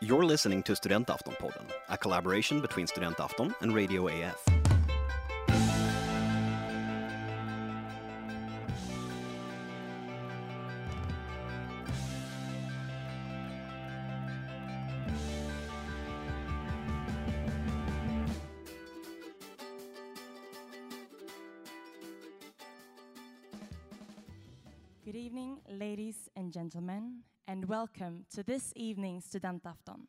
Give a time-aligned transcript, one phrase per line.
[0.00, 4.57] You're listening to Studentaftonpodden, a collaboration between Studentafton and Radio AF.
[27.98, 30.06] Welcome to this evening's Studentafton.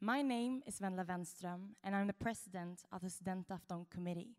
[0.00, 4.36] My name is Venla Wenström, and I'm the president of the Studentafton Committee,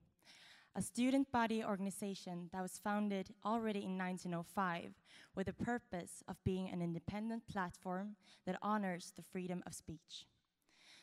[0.73, 4.93] a student body organization that was founded already in 1905
[5.35, 8.15] with the purpose of being an independent platform
[8.45, 10.25] that honors the freedom of speech.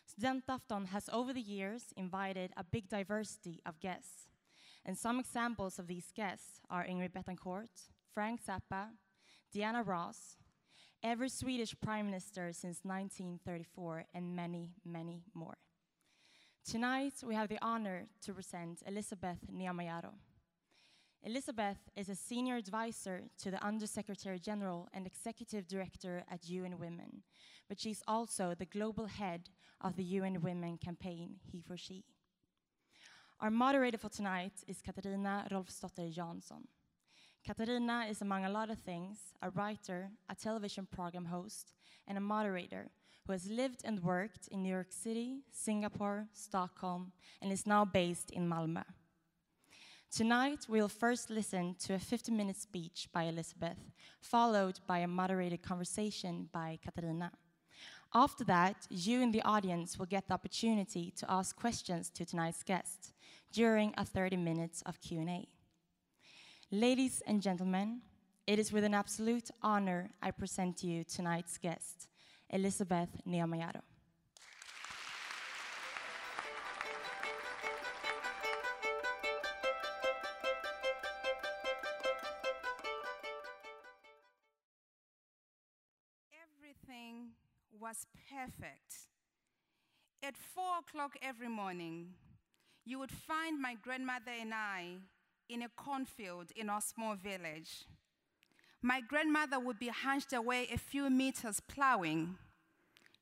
[0.09, 4.29] Studentafton has over the years invited a big diversity of guests,
[4.87, 8.87] and some examples of these guests are Ingrid Betancourt, Frank Zappa,
[9.53, 10.37] Diana Ross,
[11.03, 15.57] every Swedish prime minister since 1934, and many, many more.
[16.65, 20.13] Tonight, we have the honor to present Elizabeth Nyamayaro.
[21.23, 27.23] Elizabeth is a senior advisor to the Undersecretary General and Executive Director at UN Women,
[27.69, 32.05] but she's also the global head of the UN Women campaign, He for She.
[33.41, 36.67] Our moderator for tonight is Catarina Rolfsdotter Jansson.
[37.47, 41.73] Catarina is, among a lot of things, a writer, a television program host,
[42.07, 42.91] and a moderator
[43.27, 48.31] who has lived and worked in New York City, Singapore, Stockholm, and is now based
[48.31, 48.85] in Malmö.
[50.11, 53.79] Tonight, we'll first listen to a 50 minute speech by Elizabeth,
[54.21, 57.31] followed by a moderated conversation by Catarina.
[58.13, 62.65] After that, you in the audience will get the opportunity to ask questions to tonight's
[62.65, 63.13] guest
[63.53, 65.47] during a 30 minutes of Q&A.
[66.73, 68.01] Ladies and gentlemen,
[68.47, 72.07] it is with an absolute honor I present to you tonight's guest,
[72.49, 73.83] Elizabeth Nyamayaro.
[86.33, 87.31] Everything
[87.81, 89.09] was perfect.
[90.23, 92.15] At four o'clock every morning,
[92.85, 94.99] you would find my grandmother and I
[95.51, 97.85] in a cornfield in our small village.
[98.83, 102.37] My grandmother would be hunched away a few meters plowing.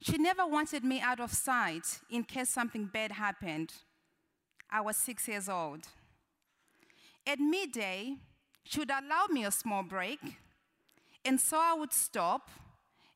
[0.00, 3.72] She never wanted me out of sight in case something bad happened.
[4.70, 5.88] I was six years old.
[7.26, 8.16] At midday,
[8.62, 10.20] she would allow me a small break,
[11.24, 12.50] and so I would stop,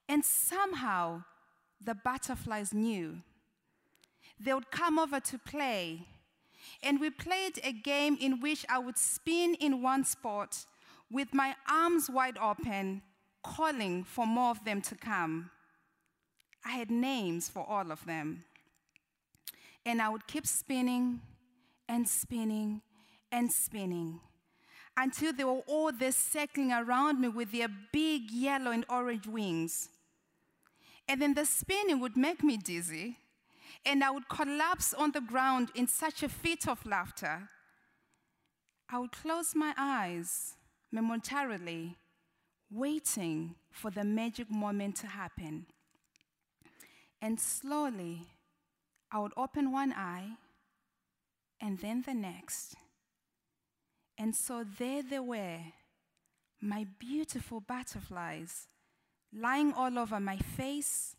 [0.09, 1.23] and somehow
[1.85, 3.19] the butterflies knew.
[4.41, 6.07] They would come over to play,
[6.83, 10.65] and we played a game in which I would spin in one spot
[11.11, 13.03] with my arms wide open,
[13.43, 15.51] calling for more of them to come.
[16.65, 18.45] I had names for all of them.
[19.85, 21.21] And I would keep spinning
[21.89, 22.83] and spinning
[23.31, 24.21] and spinning
[24.97, 29.89] until they were all there circling around me with their big yellow and orange wings.
[31.09, 33.19] And then the spinning would make me dizzy,
[33.85, 37.49] and I would collapse on the ground in such a fit of laughter.
[38.89, 40.55] I would close my eyes
[40.93, 41.97] momentarily,
[42.71, 45.67] waiting for the magic moment to happen.
[47.21, 48.29] And slowly,
[49.11, 50.37] I would open one eye
[51.61, 52.75] and then the next.
[54.19, 55.59] And so there they were,
[56.61, 58.69] my beautiful butterflies,
[59.33, 61.17] lying all over my face,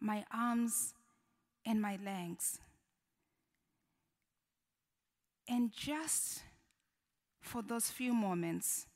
[0.00, 0.94] my arms,
[1.66, 2.58] and my legs.
[5.48, 6.42] And just
[7.40, 8.86] for those few moments,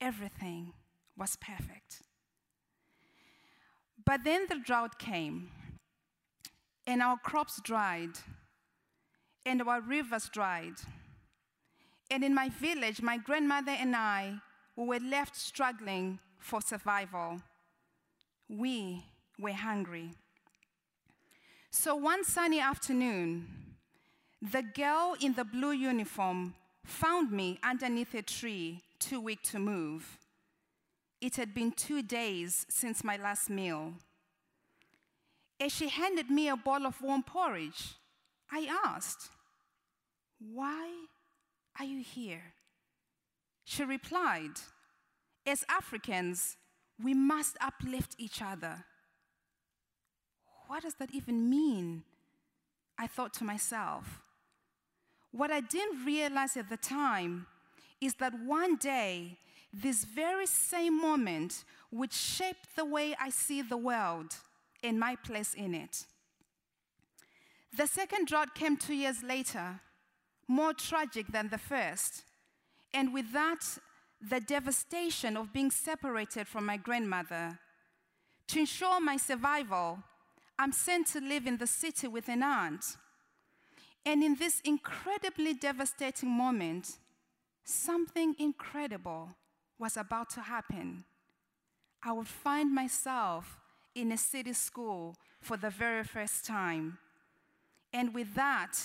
[0.00, 0.72] everything
[1.16, 2.02] was perfect.
[4.04, 5.50] But then the drought came,
[6.86, 8.18] and our crops dried,
[9.46, 10.74] and our rivers dried.
[12.10, 14.40] And in my village, my grandmother and I
[14.76, 17.40] we were left struggling for survival.
[18.48, 19.04] We
[19.38, 20.10] were hungry.
[21.76, 23.48] So one sunny afternoon,
[24.40, 26.54] the girl in the blue uniform
[26.84, 30.16] found me underneath a tree, too weak to move.
[31.20, 33.94] It had been two days since my last meal.
[35.58, 37.96] As she handed me a bowl of warm porridge,
[38.52, 39.30] I asked,
[40.38, 40.88] Why
[41.78, 42.54] are you here?
[43.64, 44.60] She replied,
[45.44, 46.56] As Africans,
[47.02, 48.84] we must uplift each other.
[50.66, 52.02] What does that even mean?
[52.98, 54.20] I thought to myself.
[55.32, 57.46] What I didn't realize at the time
[58.00, 59.38] is that one day,
[59.72, 64.36] this very same moment would shape the way I see the world
[64.82, 66.06] and my place in it.
[67.76, 69.80] The second drought came two years later,
[70.46, 72.22] more tragic than the first.
[72.92, 73.64] And with that,
[74.20, 77.58] the devastation of being separated from my grandmother.
[78.48, 79.98] To ensure my survival,
[80.58, 82.96] I'm sent to live in the city with an aunt.
[84.06, 86.98] And in this incredibly devastating moment,
[87.64, 89.30] something incredible
[89.78, 91.04] was about to happen.
[92.02, 93.58] I would find myself
[93.94, 96.98] in a city school for the very first time.
[97.92, 98.76] And with that,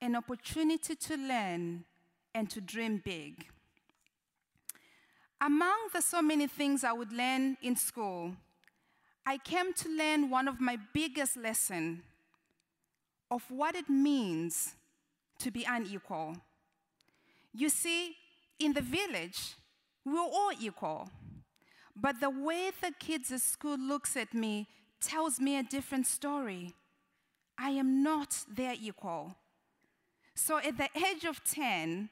[0.00, 1.84] an opportunity to learn
[2.34, 3.46] and to dream big.
[5.40, 8.32] Among the so many things I would learn in school,
[9.24, 12.00] I came to learn one of my biggest lessons
[13.30, 14.74] of what it means
[15.38, 16.36] to be unequal.
[17.54, 18.16] You see,
[18.58, 19.54] in the village,
[20.04, 21.08] we're all equal.
[21.94, 24.66] But the way the kids at school looks at me
[25.00, 26.74] tells me a different story.
[27.58, 29.36] I am not their equal.
[30.34, 32.08] So at the age of 10,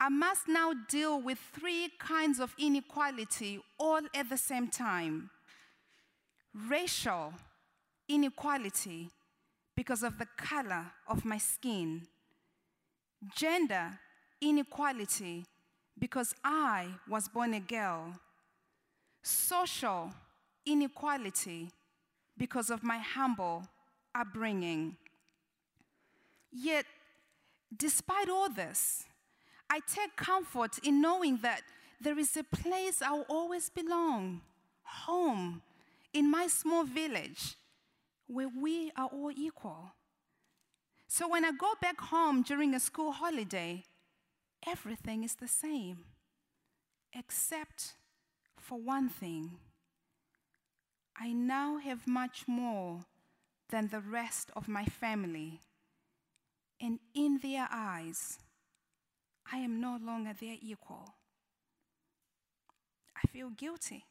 [0.00, 5.30] I must now deal with three kinds of inequality all at the same time
[6.68, 7.32] racial
[8.08, 9.10] inequality
[9.74, 12.06] because of the color of my skin,
[13.34, 13.98] gender
[14.40, 15.44] inequality
[15.98, 18.14] because I was born a girl,
[19.22, 20.12] social
[20.64, 21.70] inequality
[22.36, 23.62] because of my humble
[24.14, 24.96] upbringing.
[26.52, 26.86] Yet,
[27.76, 29.04] despite all this,
[29.68, 31.62] I take comfort in knowing that
[32.00, 34.42] there is a place I'll always belong
[34.82, 35.62] home,
[36.16, 37.56] in my small village,
[38.26, 39.92] where we are all equal.
[41.06, 43.84] So when I go back home during a school holiday,
[44.66, 45.98] everything is the same,
[47.12, 47.92] except
[48.58, 49.58] for one thing.
[51.20, 53.00] I now have much more
[53.68, 55.60] than the rest of my family.
[56.80, 58.38] And in their eyes,
[59.52, 61.14] I am no longer their equal.
[63.14, 64.06] I feel guilty.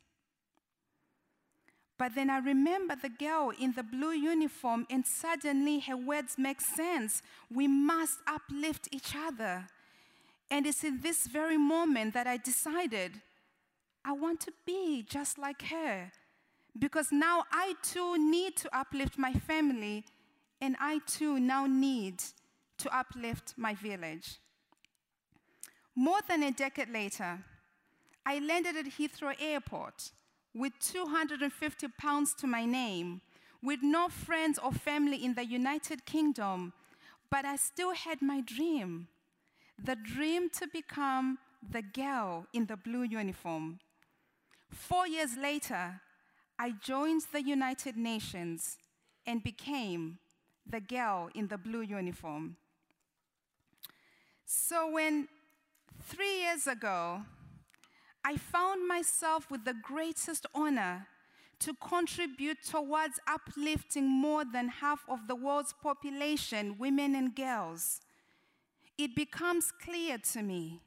[1.97, 6.59] But then I remember the girl in the blue uniform, and suddenly her words make
[6.59, 7.21] sense.
[7.49, 9.67] We must uplift each other.
[10.51, 13.21] And it's in this very moment that I decided
[14.03, 16.11] I want to be just like her.
[16.77, 20.03] Because now I too need to uplift my family,
[20.59, 22.21] and I too now need
[22.79, 24.39] to uplift my village.
[25.95, 27.39] More than a decade later,
[28.25, 30.11] I landed at Heathrow Airport
[30.55, 33.21] with 250 pounds to my name,
[33.61, 36.71] with no friends or family in the United Kingdom,
[37.29, 39.07] but I still had my dream
[39.77, 41.37] the dream to become
[41.69, 43.79] the girl in the blue uniform.
[44.69, 45.99] Four years later,
[46.57, 48.77] I joined the United Nations
[49.25, 50.19] and became
[50.65, 52.55] the girl in the blue uniform.
[54.45, 55.27] So, when
[56.03, 57.23] three years ago,
[58.27, 61.05] I found myself with the greatest honor
[61.59, 68.01] to contribute towards uplifting more than half of the world's population, women and girls,
[68.97, 70.81] it becomes clear to me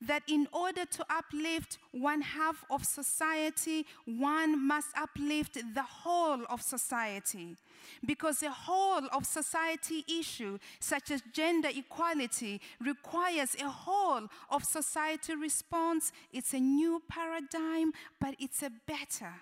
[0.00, 6.62] that in order to uplift one half of society, one must uplift the whole of
[6.62, 7.56] society.
[8.04, 15.34] Because a whole of society issue, such as gender equality, requires a whole of society
[15.34, 16.12] response.
[16.32, 19.32] It's a new paradigm, but it's a better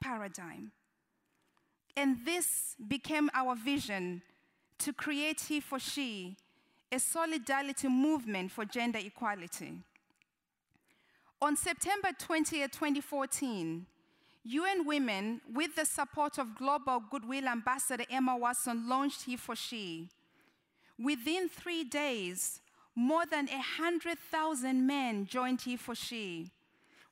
[0.00, 0.72] paradigm.
[1.96, 4.22] And this became our vision
[4.80, 6.36] to create He for She
[6.96, 9.74] a solidarity movement for gender equality.
[11.42, 13.86] On September 20, 2014,
[14.44, 20.08] UN Women, with the support of Global Goodwill Ambassador Emma Watson, launched He for She.
[20.98, 22.60] Within three days,
[22.94, 26.50] more than 100,000 men joined He for She.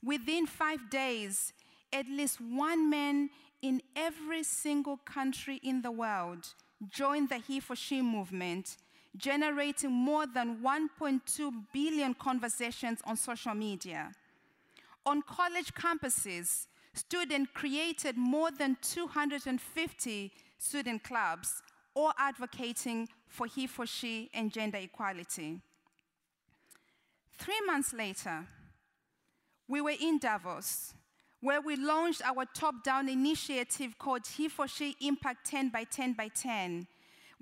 [0.03, 1.53] Within five days,
[1.93, 3.29] at least one man
[3.61, 6.55] in every single country in the world
[6.89, 8.79] joined the He for She movement
[9.17, 14.11] generating more than 1.2 billion conversations on social media.
[15.07, 21.63] On college campuses, students created more than 250 student clubs,
[21.95, 25.61] all advocating for he for she and gender equality.
[27.39, 28.47] Three months later,
[29.69, 30.95] we were in Davos,
[31.41, 36.15] where we launched our top down initiative called He for She Impact 10 by 10
[36.15, 36.87] by 10,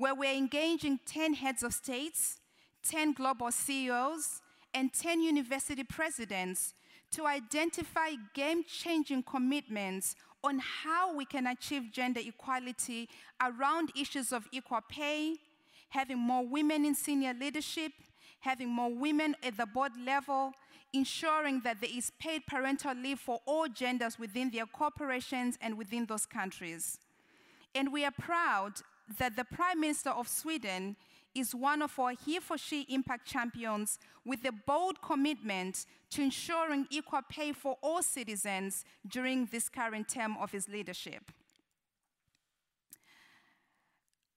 [0.03, 2.41] where we're engaging 10 heads of states,
[2.89, 4.43] 10 global CEOs,
[4.75, 6.75] and 10 university presidents
[7.13, 13.09] to identify game changing commitments on how we can achieve gender equality
[13.41, 15.37] around issues of equal pay,
[15.91, 17.93] having more women in senior leadership,
[18.41, 20.53] having more women at the board level,
[20.93, 26.07] ensuring that there is paid parental leave for all genders within their corporations and within
[26.07, 26.99] those countries.
[27.73, 28.73] And we are proud
[29.19, 30.97] that the Prime Minister of Sweden
[31.35, 36.87] is one of our He for She impact champions with a bold commitment to ensuring
[36.91, 41.33] equal pay for all citizens during this current term of his leadership.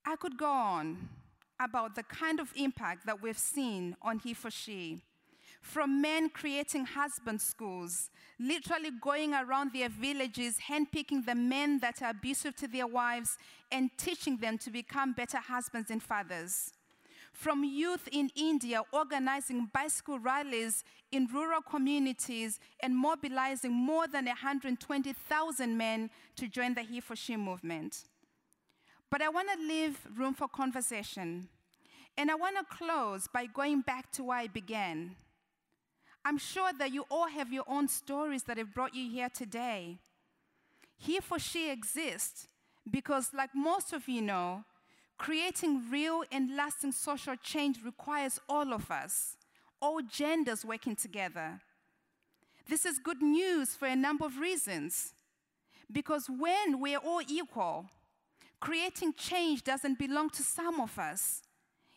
[0.06, 1.10] I could go on
[1.60, 5.02] about the kind of impact that we've seen on He for She.
[5.66, 12.12] From men creating husband schools, literally going around their villages, handpicking the men that are
[12.12, 13.38] abusive to their wives,
[13.72, 16.72] and teaching them to become better husbands and fathers
[17.34, 25.78] from youth in India organizing bicycle rallies in rural communities and mobilizing more than 120,000
[25.78, 28.06] men to join the He for She movement.
[29.12, 31.50] But I want to leave room for conversation.
[32.18, 35.18] And I want to close by going back to where I began.
[36.26, 40.00] I'm sure that you all have your own stories that have brought you here today.
[40.98, 42.48] He for She exists
[42.90, 44.66] because, like most of you know,
[45.18, 49.38] Creating real and lasting social change requires all of us,
[49.82, 51.62] all genders working together.
[52.68, 55.14] This is good news for a number of reasons.
[55.92, 57.86] Because when we're all equal,
[58.60, 61.44] creating change doesn't belong to some of us,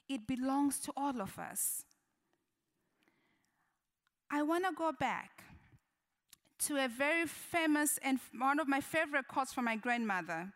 [0.09, 1.85] it belongs to all of us.
[4.31, 5.43] I want to go back
[6.61, 10.53] to a very famous and one of my favorite quotes from my grandmother.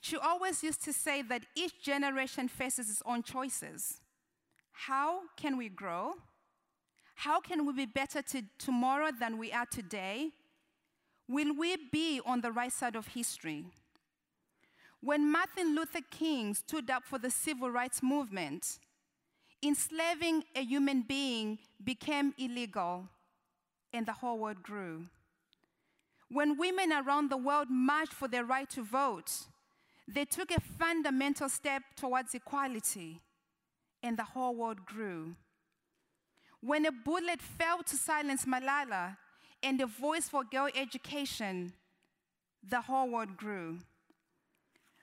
[0.00, 4.00] She always used to say that each generation faces its own choices.
[4.72, 6.14] How can we grow?
[7.14, 10.30] How can we be better to tomorrow than we are today?
[11.28, 13.64] Will we be on the right side of history?
[15.00, 18.78] When Martin Luther King stood up for the civil rights movement,
[19.62, 23.08] enslaving a human being became illegal
[23.92, 25.06] and the whole world grew.
[26.30, 29.30] When women around the world marched for their right to vote,
[30.08, 33.20] they took a fundamental step towards equality,
[34.02, 35.36] and the whole world grew.
[36.60, 39.16] When a bullet fell to silence Malala
[39.62, 41.72] and a voice for girl education,
[42.66, 43.78] the whole world grew.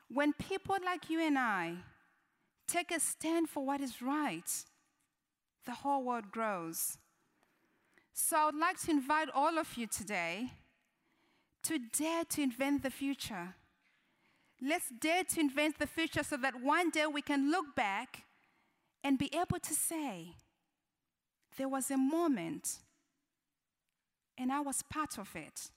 [0.10, 1.76] When people like you and I
[2.70, 4.50] take a stand for what is right,
[5.66, 6.98] the whole world grows.
[8.14, 10.52] So I would like to invite all of you today
[11.64, 13.56] to dare to invent the future
[14.62, 18.24] Let's dare to invent the future so that one day we can look back
[19.04, 20.36] and be able to say,
[21.58, 22.80] there was a moment
[24.38, 25.70] and I was part of it.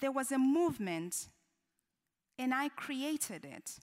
[0.00, 1.28] There was a movement
[2.38, 3.78] and I created it.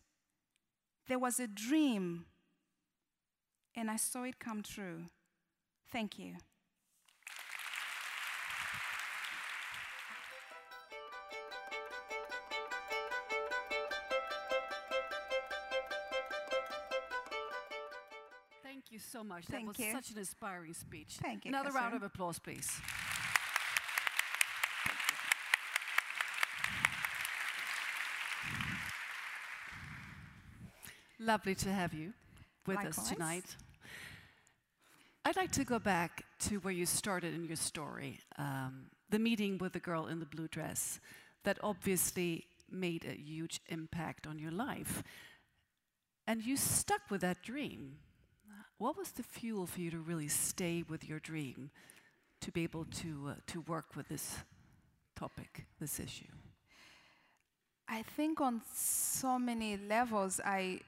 [1.08, 2.26] There was a dream
[3.76, 5.06] and I saw it come true.
[5.92, 6.36] Thank you.
[18.64, 19.46] Thank you so much.
[19.46, 19.92] Thank that was you.
[19.94, 21.18] such an inspiring speech.
[21.22, 22.70] Thank you, Another round of applause, please.
[31.24, 32.12] Lovely to have you
[32.68, 33.56] with us tonight.
[35.24, 39.58] I'd like to go back to where you started in your story um, the meeting
[39.58, 41.00] with the girl in the blue dress
[41.46, 45.02] that obviously made a huge impact on your life.
[46.28, 48.00] And you stuck with that dream.
[48.78, 51.70] What was the fuel for you to really stay with your dream,
[52.42, 54.40] to be able to, uh, to work with this
[55.16, 56.34] topic, this issue?
[57.88, 60.82] I think on so many levels, I,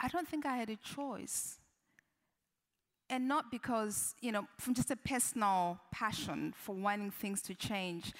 [0.00, 1.58] I don't think I had a choice.
[3.10, 8.12] And not because, you know, from just a personal passion for wanting things to change.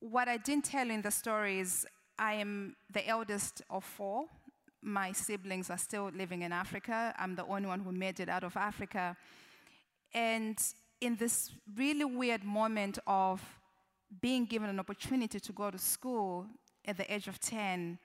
[0.00, 1.86] What I didn't tell in the story is
[2.18, 4.26] I am the eldest of four.
[4.82, 7.14] My siblings are still living in Africa.
[7.18, 9.16] I'm the only one who made it out of Africa.
[10.12, 10.58] And
[11.00, 13.42] in this really weird moment of
[14.20, 16.46] being given an opportunity to go to school
[16.84, 17.98] at the age of 10,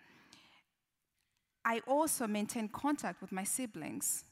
[1.65, 4.25] I also maintained contact with my siblings.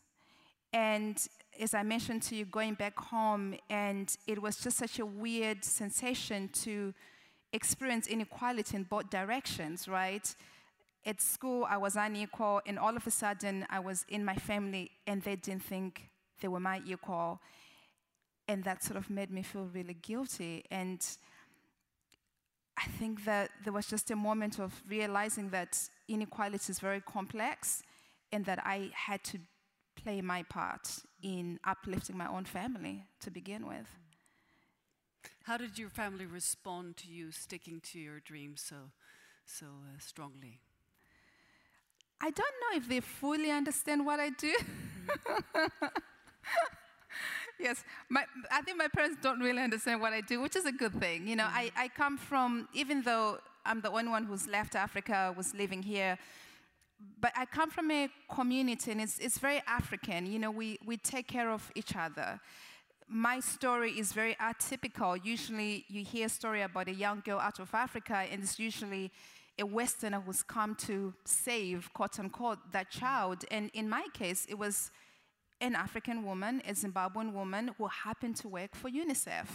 [0.74, 1.18] And
[1.60, 5.64] as I mentioned to you, going back home, and it was just such a weird
[5.64, 6.94] sensation to
[7.54, 10.36] experience inequality in both directions, right?
[11.06, 14.92] At school, I was unequal, and all of a sudden, I was in my family,
[15.08, 16.10] and they didn't think
[16.42, 17.42] they were my equal.
[18.48, 20.64] and that sort of made me feel really guilty.
[20.72, 21.06] And
[22.78, 25.78] I think that there was just a moment of realizing that
[26.13, 27.84] inequality is very complex
[28.32, 29.39] and that I had to
[29.96, 30.89] play my part
[31.22, 33.88] in uplifting my own family to begin with.
[35.44, 38.75] How did your family respond to you sticking to your dreams so,
[39.46, 40.60] so uh, strongly?
[42.22, 44.56] I don't know if they fully understand what I do.
[47.60, 50.72] yes, my, I think my parents don't really understand what I do, which is a
[50.72, 51.27] good thing.
[51.27, 51.70] You know, mm-hmm.
[51.75, 55.84] I, I come from, even though I'm the only one who's left Africa, was living
[55.84, 56.18] here,
[57.20, 60.25] but I come from a community and it's, it's very African.
[60.25, 62.39] You know, we, we take care of each other.
[63.08, 65.20] My story is very atypical.
[65.24, 69.12] Usually, you hear a story about a young girl out of Africa, and it's usually
[69.60, 73.44] a Westerner who's come to save, quote unquote, that child.
[73.51, 74.91] And in my case, it was
[75.60, 79.48] an African woman, a Zimbabwean woman who happened to work for UNICEF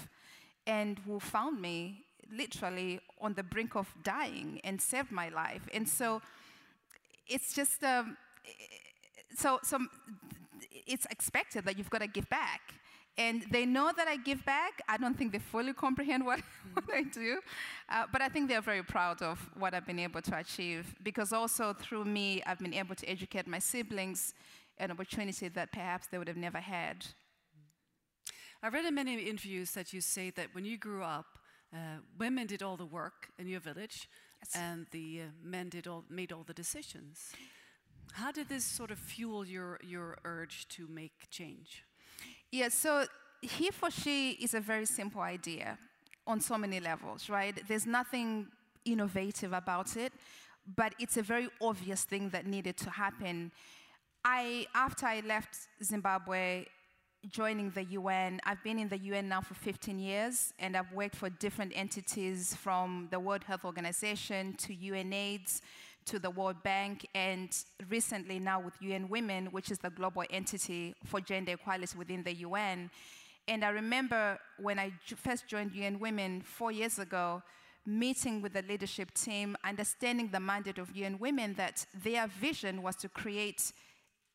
[0.67, 5.63] and who found me literally on the brink of dying and saved my life.
[5.73, 6.23] And so
[7.27, 8.17] it's just, um,
[9.37, 9.79] so, so
[10.87, 12.61] it's expected that you've got to give back.
[13.19, 14.83] And they know that I give back.
[14.89, 16.41] I don't think they fully comprehend what,
[16.75, 17.41] what I do.
[17.89, 21.33] Uh, but I think they're very proud of what I've been able to achieve because
[21.33, 24.35] also through me, I've been able to educate my siblings
[24.79, 27.07] an opportunity that perhaps they would have never had.
[28.63, 31.36] I read in many interviews that you say that when you grew up,
[31.77, 34.09] uh, women did all the work in your village
[34.41, 34.51] yes.
[34.55, 37.33] and the uh, men did all, made all the decisions.
[38.13, 41.85] How did this sort of fuel your, your urge to make change?
[42.51, 43.05] Yeah, so
[43.43, 45.79] he for she is a very simple idea
[46.27, 47.55] on so many levels, right?
[47.69, 48.47] There's nothing
[48.85, 50.13] innovative about it,
[50.77, 53.53] but it's a very obvious thing that needed to happen.
[54.25, 56.67] I, after I left Zimbabwe,
[57.31, 61.17] joining the UN, I've been in the UN now for 15 years, and I've worked
[61.17, 65.61] for different entities from the World Health Organization to UNAIDS
[66.07, 67.51] to the World Bank, and
[67.89, 72.35] recently now with UN Women, which is the global entity for gender equality within the
[72.35, 72.91] UN.
[73.49, 77.43] And I remember when I first joined UN Women four years ago,
[77.85, 82.97] meeting with the leadership team, understanding the mandate of UN Women, that their vision was
[82.97, 83.73] to create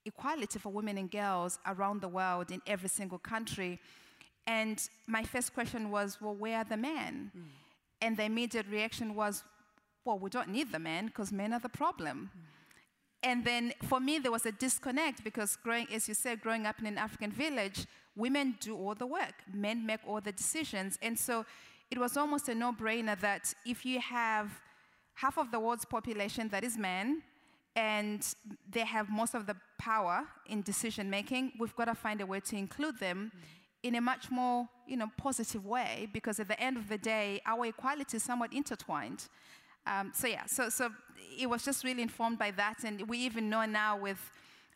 [0.06, 3.80] equality for women and girls around the world in every single country.
[4.48, 7.32] And my first question was, well, where are the men?
[7.38, 7.44] Mm.
[8.02, 9.44] And the immediate reaction was,
[10.04, 12.32] well, we don't need the men because men are the problem.
[12.36, 12.42] Mm.
[13.24, 16.80] And then for me, there was a disconnect because growing, as you said, growing up
[16.80, 17.86] in an African village,
[18.16, 20.98] women do all the work, men make all the decisions.
[21.02, 21.46] And so
[21.92, 24.60] it was almost a no brainer that if you have
[25.14, 27.22] half of the world's population that is men,
[27.76, 28.26] and
[28.70, 32.40] they have most of the power in decision making, we've got to find a way
[32.42, 33.32] to include them
[33.84, 37.42] in a much more you know, positive way because at the end of the day,
[37.46, 39.28] our equality is somewhat intertwined.
[39.88, 40.90] Um, so yeah, so, so
[41.40, 42.84] it was just really informed by that.
[42.84, 44.20] And we even know now with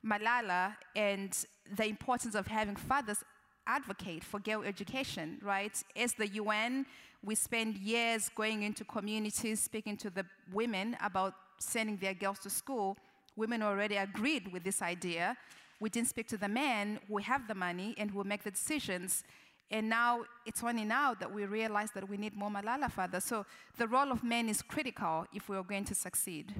[0.03, 1.37] Malala and
[1.75, 3.23] the importance of having fathers
[3.67, 5.81] advocate for girl education, right?
[5.95, 6.85] As the UN,
[7.23, 12.49] we spend years going into communities, speaking to the women about sending their girls to
[12.49, 12.97] school.
[13.35, 15.35] Women already agreed with this idea.
[15.79, 19.23] We didn't speak to the men who have the money and who make the decisions.
[19.71, 23.23] And now it's only now that we realize that we need more Malala fathers.
[23.23, 23.45] So
[23.77, 26.53] the role of men is critical if we are going to succeed.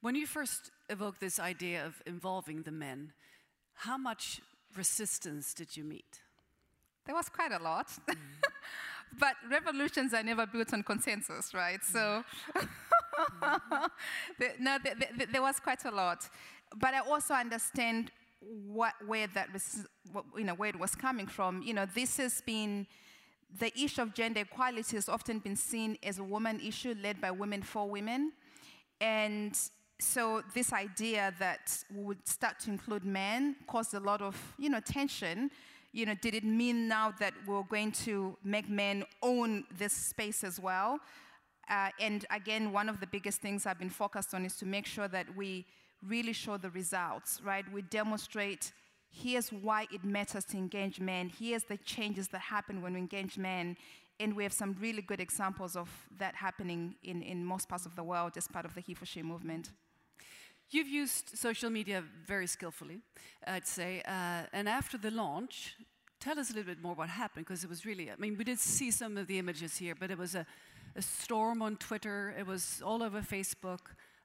[0.00, 3.12] When you first evoked this idea of involving the men,
[3.74, 4.40] how much
[4.76, 6.20] resistance did you meet?
[7.04, 7.88] There was quite a lot.
[8.08, 8.16] Mm.
[9.18, 11.82] but revolutions are never built on consensus, right?
[11.84, 12.60] So, the,
[14.60, 16.28] no, the, the, there was quite a lot.
[16.76, 19.48] But I also understand what, where that
[20.12, 21.62] what, you know, where it was coming from.
[21.62, 22.86] You know, this has been
[23.58, 27.30] the issue of gender equality has often been seen as a woman issue led by
[27.30, 28.32] women for women,
[29.00, 29.56] and
[29.98, 34.68] so this idea that we would start to include men caused a lot of you
[34.68, 35.50] know tension
[35.92, 40.44] you know did it mean now that we're going to make men own this space
[40.44, 41.00] as well
[41.68, 44.86] uh, and again one of the biggest things i've been focused on is to make
[44.86, 45.66] sure that we
[46.06, 47.64] really show the results right?
[47.72, 48.72] We demonstrate
[49.10, 51.30] here's why it matters to engage men.
[51.38, 53.76] Here's the changes that happen when we engage men.
[54.18, 57.94] And we have some really good examples of that happening in, in most parts of
[57.96, 59.70] the world as part of the he for she movement.
[60.70, 63.00] You've used social media very skillfully,
[63.46, 64.02] I'd say.
[64.06, 65.76] Uh, and after the launch,
[66.18, 68.44] tell us a little bit more what happened, because it was really, I mean, we
[68.44, 70.46] did see some of the images here, but it was a,
[70.96, 73.80] a storm on Twitter, it was all over Facebook.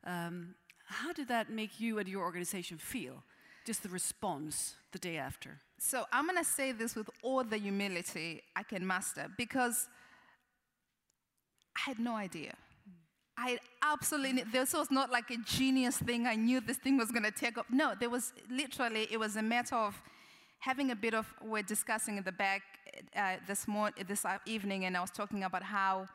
[0.05, 0.55] Um,
[0.86, 3.23] how did that make you and your organization feel?
[3.65, 5.60] Just the response the day after?
[5.77, 9.88] So I'm going to say this with all the humility I can master because
[11.77, 12.53] I had no idea.
[13.38, 16.27] I absolutely, this was not like a genius thing.
[16.27, 17.65] I knew this thing was going to take up.
[17.71, 20.01] No, there was literally, it was a matter of
[20.60, 22.62] having a bit of, we're discussing in the back
[23.15, 26.07] uh, this, morning, this evening, and I was talking about how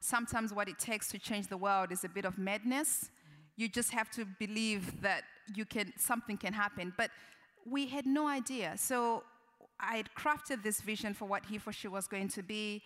[0.00, 3.10] sometimes what it takes to change the world is a bit of madness.
[3.56, 5.22] You just have to believe that
[5.54, 6.92] you can, something can happen.
[6.96, 7.10] But
[7.64, 8.74] we had no idea.
[8.76, 9.22] So
[9.80, 12.82] I had crafted this vision for what he for she was going to be.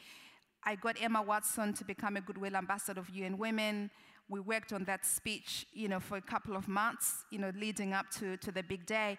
[0.65, 3.91] I got Emma Watson to become a goodwill ambassador of UN Women.
[4.29, 7.93] We worked on that speech, you know, for a couple of months, you know, leading
[7.93, 9.19] up to, to the big day.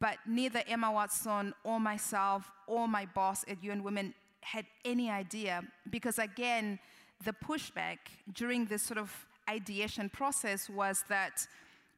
[0.00, 5.62] But neither Emma Watson or myself or my boss at UN Women had any idea
[5.88, 6.78] because, again,
[7.22, 7.98] the pushback
[8.32, 9.10] during this sort of
[9.48, 11.46] ideation process was that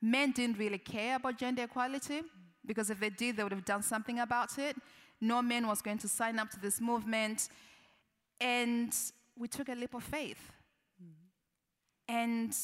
[0.02, 2.22] men didn't really care about gender equality
[2.66, 4.76] because if they did, they would have done something about it.
[5.20, 7.48] No man was going to sign up to this movement.
[8.40, 8.94] And
[9.38, 10.52] we took a leap of faith.
[11.02, 12.14] Mm-hmm.
[12.14, 12.57] And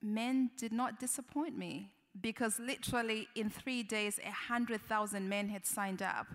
[0.00, 6.26] men did not disappoint me because literally in three days, 100,000 men had signed up.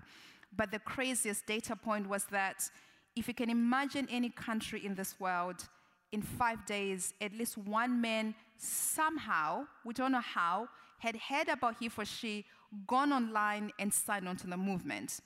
[0.56, 2.70] But the craziest data point was that
[3.18, 5.68] if you can imagine any country in this world,
[6.12, 10.68] in five days, at least one man somehow, we don't know how,
[11.00, 12.46] had heard about he for she,
[12.88, 15.20] gone online and signed onto the movement.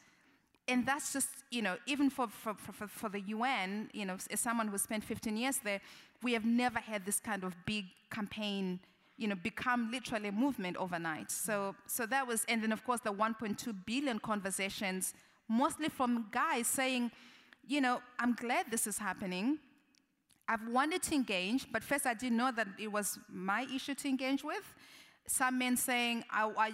[0.67, 4.39] And that's just, you know, even for, for, for, for the UN, you know, as
[4.39, 5.82] someone who spent 15 years there,
[6.23, 8.80] we have never had this kind of big campaign,
[9.17, 11.32] you know, become literally a movement overnight.
[11.32, 15.13] So, so that was, and then of course the 1.2 billion conversations,
[15.49, 17.12] mostly from guys saying,
[17.71, 19.57] you know, I'm glad this is happening.
[20.47, 24.07] I've wanted to engage, but first I didn't know that it was my issue to
[24.10, 24.65] engage with.
[25.25, 26.71] Some men saying, I, I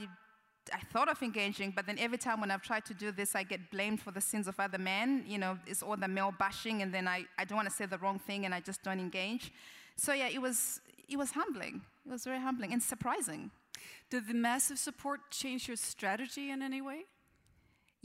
[0.73, 3.43] I thought of engaging, but then every time when I've tried to do this, I
[3.43, 5.23] get blamed for the sins of other men.
[5.25, 7.86] You know, it's all the male bashing, and then I, I don't want to say
[7.86, 9.53] the wrong thing, and I just don't engage.
[9.95, 11.81] So yeah, it was it was humbling.
[12.05, 13.51] It was very humbling and surprising.
[14.10, 17.05] Did the massive support change your strategy in any way?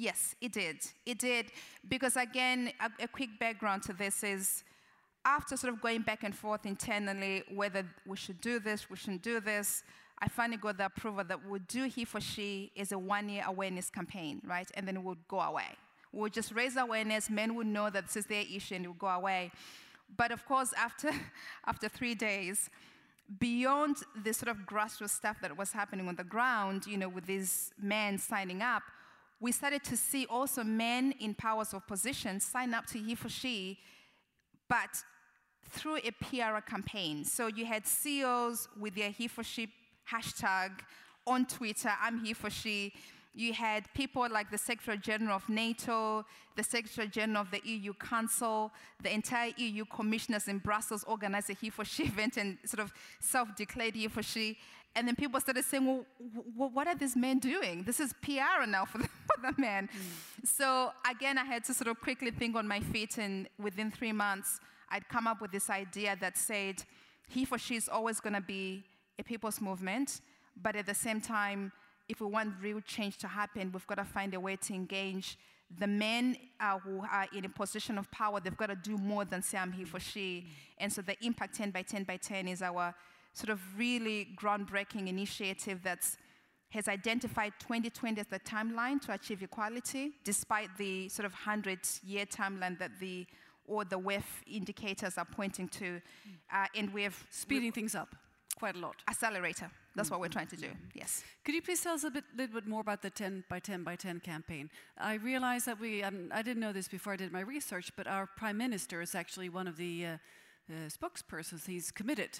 [0.02, 0.78] Yes, it did.
[1.06, 1.46] It did
[1.88, 4.64] because again, a, a quick background to this is
[5.24, 9.22] after sort of going back and forth internally whether we should do this, we shouldn't
[9.22, 9.84] do this.
[10.18, 13.44] I finally got the approval that we'll do he for she is a one year
[13.46, 14.68] awareness campaign, right?
[14.74, 15.76] And then it would go away.
[16.10, 18.94] We'll just raise awareness, men would know that this is their issue and it will
[18.94, 19.52] go away.
[20.16, 21.12] But of course, after,
[21.64, 22.70] after three days,
[23.38, 27.26] beyond the sort of grassroots stuff that was happening on the ground, you know, with
[27.26, 28.82] these men signing up,
[29.42, 33.28] we started to see also men in powers of position sign up to he for
[33.28, 33.76] she,
[34.68, 35.02] but
[35.68, 37.24] through a PR campaign.
[37.24, 39.68] So you had CEOs with their he for she
[40.09, 40.70] hashtag
[41.26, 42.92] on Twitter, I'm here for she.
[43.35, 46.24] You had people like the Secretary General of NATO,
[46.55, 48.70] the Secretary General of the EU Council,
[49.02, 52.92] the entire EU commissioners in Brussels organized a he for she event and sort of
[53.20, 54.59] self declared he for she.
[54.94, 57.83] And then people started saying, well, w- what are these men doing?
[57.83, 59.88] This is PR now for the, for the men.
[59.88, 60.46] Mm.
[60.46, 64.12] So again, I had to sort of quickly think on my feet, and within three
[64.12, 66.85] months, I'd come up with this idea that said,
[67.28, 68.85] he for she is always going to be
[69.18, 70.20] a people's movement,
[70.61, 71.72] but at the same time,
[72.09, 75.38] if we want real change to happen, we've got to find a way to engage
[75.78, 78.40] the men uh, who are in a position of power.
[78.40, 80.46] They've got to do more than say, I'm he for she.
[80.78, 82.94] And so the Impact 10 by 10 by 10 is our
[83.33, 86.07] sort of really groundbreaking initiative that
[86.71, 92.25] has identified 2020 as the timeline to achieve equality, despite the sort of 100 year
[92.27, 93.27] timeline that the
[93.66, 96.01] or the WEF indicators are pointing to.
[96.53, 98.14] Uh, and we have speeding things up
[98.59, 98.97] quite a lot.
[99.09, 99.71] Accelerator.
[99.95, 100.68] That's what we're trying to do.
[100.95, 101.23] Yes.
[101.45, 103.83] Could you please tell us a bit, little bit more about the 10 by 10
[103.83, 104.71] by 10 campaign?
[104.97, 108.07] I realize that we, um, I didn't know this before I did my research, but
[108.07, 110.09] our prime minister is actually one of the uh,
[110.71, 111.66] uh, spokespersons.
[111.66, 112.38] He's committed.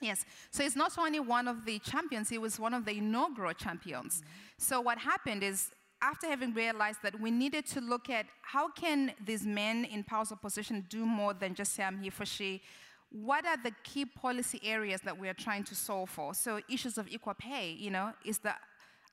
[0.00, 0.24] Yes.
[0.50, 4.16] So he's not only one of the champions, he was one of the inaugural champions.
[4.16, 4.30] Mm-hmm.
[4.58, 5.70] So what happened is
[6.02, 10.30] after having realized that we needed to look at how can these men in powers
[10.30, 12.62] of position do more than just say I'm here for she
[13.10, 16.34] what are the key policy areas that we are trying to solve for?
[16.34, 18.52] So issues of equal pay, you know, is the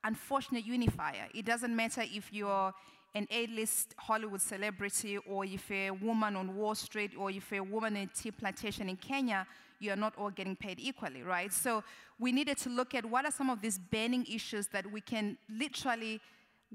[0.03, 1.27] unfortunate unifier.
[1.33, 2.73] It doesn't matter if you're
[3.15, 7.61] an A-list Hollywood celebrity or if you're a woman on Wall Street or if you're
[7.61, 9.45] a woman in a tea plantation in Kenya,
[9.79, 11.53] you're not all getting paid equally, right?
[11.53, 11.83] So
[12.19, 15.37] we needed to look at what are some of these burning issues that we can
[15.49, 16.21] literally,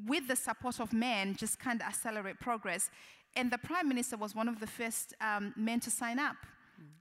[0.06, 2.90] with the support of men, just kind of accelerate progress.
[3.34, 6.36] And the prime minister was one of the first um, men to sign up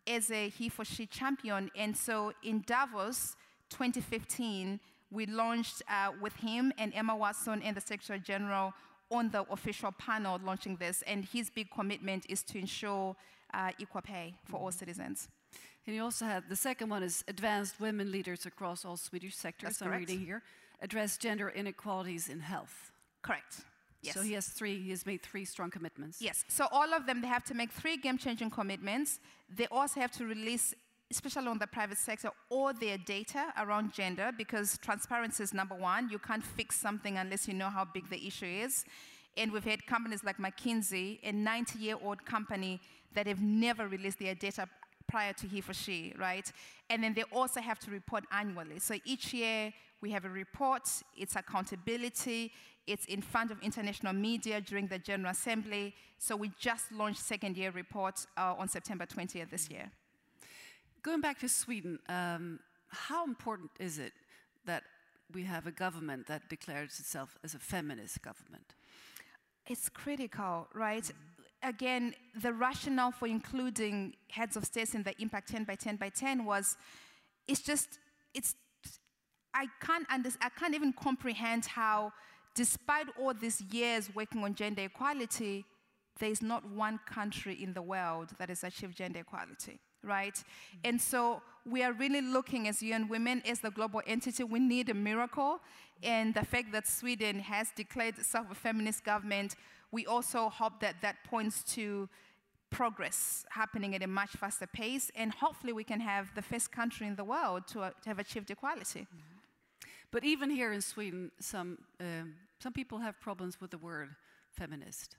[0.08, 1.70] as a he for she champion.
[1.76, 3.36] And so in Davos
[3.70, 4.80] 2015,
[5.12, 8.74] we launched uh, with him and Emma Watson and the Secretary General
[9.10, 13.16] on the official panel launching this, and his big commitment is to ensure
[13.54, 15.30] uh, equal pay for all citizens.
[15.86, 19.70] And you also had the second one is advanced women leaders across all Swedish sectors.
[19.70, 20.02] That's I'm correct.
[20.02, 20.44] reading here.
[20.82, 22.92] Address gender inequalities in health.
[23.22, 23.62] Correct.
[24.02, 24.14] Yes.
[24.14, 24.80] So he has three.
[24.82, 26.22] He has made three strong commitments.
[26.22, 26.46] Yes.
[26.50, 29.20] So all of them, they have to make three game-changing commitments.
[29.50, 30.76] They also have to release,
[31.12, 36.10] especially on the private sector, all their data around gender because transparency is number one.
[36.10, 38.84] You can't fix something unless you know how big the issue is.
[39.38, 42.82] And we've had companies like McKinsey, a 90-year-old company
[43.14, 44.68] that have never released their data
[45.08, 46.52] prior to he for she, right?
[46.90, 48.80] And then they also have to report annually.
[48.80, 52.52] So each year we have a report, it's accountability,
[52.86, 55.94] it's in front of international media during the General Assembly.
[56.18, 59.92] So we just launched second year report uh, on September 20th this year.
[61.04, 64.14] Going back to Sweden, um, how important is it
[64.66, 64.84] that
[65.34, 68.74] we have a government that declares itself as a feminist government?
[69.68, 71.10] It's critical, right?
[71.64, 76.10] Again, the rationale for including heads of states in the Impact 10 by 10 by
[76.10, 76.78] 10 was
[77.48, 78.00] it's just,
[78.34, 78.56] it's,
[79.54, 82.14] I can't, under, I can't even comprehend how,
[82.56, 85.66] despite all these years working on gender equality,
[86.20, 90.44] there is not one country in the world that has achieved gender equality, right?
[90.84, 94.90] And so we are really looking as UN Women, as the global entity, we need
[94.90, 95.60] a miracle.
[96.04, 99.56] And the fact that Sweden has declared itself a feminist government,
[99.92, 102.08] we also hope that that points to
[102.70, 105.12] progress happening at a much faster pace.
[105.16, 108.20] And hopefully we can have the first country in the world to, uh, to have
[108.20, 109.08] achieved equality.
[110.12, 114.10] But even here in Sweden, some um, some people have problems with the word
[114.52, 115.16] feminist.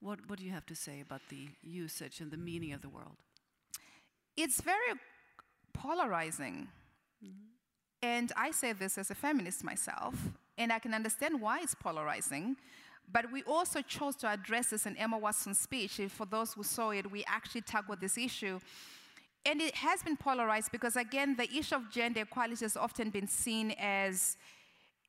[0.00, 2.88] What what do you have to say about the usage and the meaning of the
[2.88, 3.16] word?
[4.36, 4.98] It's very
[5.72, 6.68] polarizing.
[8.02, 10.14] And I say this as a feminist myself,
[10.58, 12.56] and I can understand why it's polarizing.
[13.10, 16.00] But we also chose to address this in Emma Watson's speech.
[16.08, 18.60] For those who saw it, we actually tackled this issue.
[19.46, 23.28] And it has been polarized because, again, the issue of gender equality has often been
[23.28, 24.36] seen as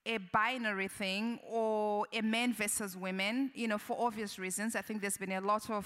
[0.05, 4.75] a binary thing or a men versus women, you know, for obvious reasons.
[4.75, 5.85] I think there's been a lot of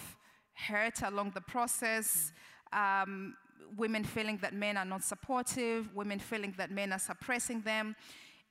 [0.53, 2.33] hurt along the process.
[2.71, 3.35] Um,
[3.77, 7.95] women feeling that men are not supportive, women feeling that men are suppressing them.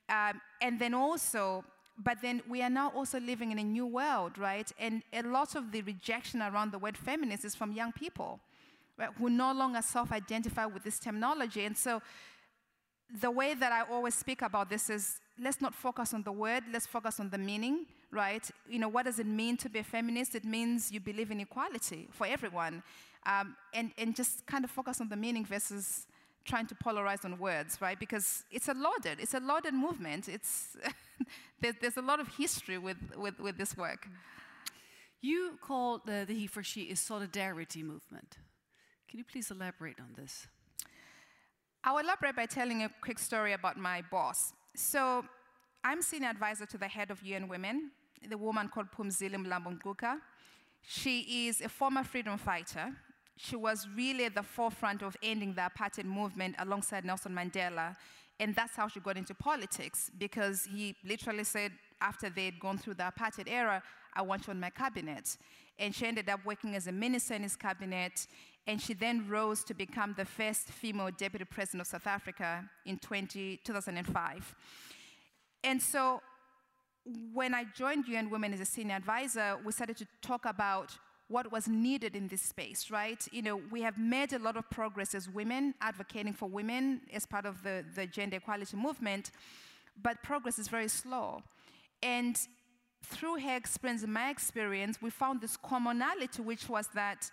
[0.07, 1.63] Um, and then also,
[1.97, 4.71] but then we are now also living in a new world, right?
[4.79, 8.39] And a lot of the rejection around the word feminist is from young people,
[8.97, 11.65] right, who no longer self identify with this terminology.
[11.65, 12.01] And so
[13.21, 16.63] the way that I always speak about this is let's not focus on the word,
[16.71, 18.49] let's focus on the meaning, right?
[18.67, 20.35] You know, what does it mean to be a feminist?
[20.35, 22.83] It means you believe in equality for everyone.
[23.29, 26.07] Um, and, and just kind of focus on the meaning versus
[26.45, 27.99] trying to polarize on words, right?
[27.99, 30.27] Because it's a loaded, it's a loaded movement.
[30.27, 30.75] It's
[31.61, 34.07] there, there's a lot of history with, with, with this work.
[35.21, 38.37] You call the, the he for she a solidarity movement.
[39.09, 40.47] Can you please elaborate on this?
[41.83, 44.53] I will elaborate by telling a quick story about my boss.
[44.75, 45.23] So,
[45.83, 47.91] I'm senior advisor to the head of UN Women,
[48.27, 50.17] the woman called Phumzile Mlambo-Ngcuka.
[50.81, 52.93] She is a former freedom fighter.
[53.41, 57.95] She was really at the forefront of ending the apartheid movement alongside Nelson Mandela.
[58.37, 61.71] And that's how she got into politics, because he literally said,
[62.01, 63.81] after they'd gone through the apartheid era,
[64.13, 65.37] I want you on my cabinet.
[65.77, 68.27] And she ended up working as a minister in his cabinet.
[68.67, 72.97] And she then rose to become the first female deputy president of South Africa in
[72.97, 74.55] 20, 2005.
[75.63, 76.21] And so
[77.33, 80.91] when I joined UN Women as a senior advisor, we started to talk about
[81.29, 83.25] what was needed in this space, right?
[83.31, 87.25] You know, we have made a lot of progress as women, advocating for women as
[87.25, 89.31] part of the, the gender equality movement,
[90.01, 91.43] but progress is very slow.
[92.01, 92.37] And
[93.03, 97.29] through her experience and my experience, we found this commonality, which was that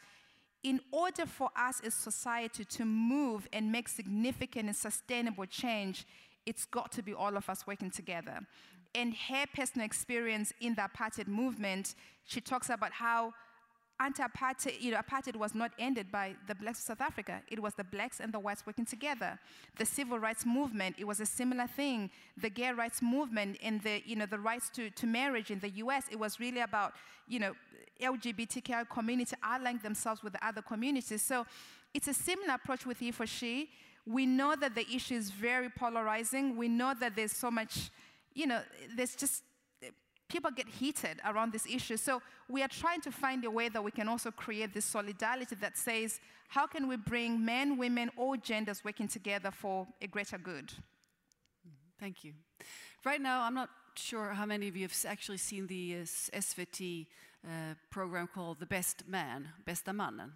[0.63, 6.07] in order for us as society to move and make significant and sustainable change,
[6.45, 8.41] it's got to be all of us working together.
[8.95, 13.33] And her personal experience in the apartheid movement, she talks about how
[13.99, 17.41] anti-apartheid, you know, apartheid was not ended by the blacks of South Africa.
[17.49, 19.39] It was the blacks and the whites working together.
[19.77, 22.11] The civil rights movement, it was a similar thing.
[22.37, 25.71] The gay rights movement and the, you know, the rights to, to marriage in the
[25.71, 26.93] US, it was really about,
[27.27, 27.55] you know,
[28.01, 31.23] LGBTQI community allying themselves with the other communities.
[31.23, 31.47] So
[31.95, 33.71] it's a similar approach with he for she.
[34.05, 36.57] We know that the issue is very polarizing.
[36.57, 37.91] We know that there's so much,
[38.35, 38.61] you know,
[38.95, 39.43] there's just
[40.29, 41.97] people get heated around this issue.
[41.97, 45.55] So we are trying to find a way that we can also create this solidarity
[45.57, 50.39] that says, how can we bring men, women, all genders working together for a greater
[50.39, 50.73] good?
[51.99, 52.35] Thank you.
[53.05, 57.07] Right now, I'm not sure how many of you have actually seen the uh, SVT
[57.45, 57.49] uh,
[57.91, 60.33] program called The Best Man, Bästa mannen.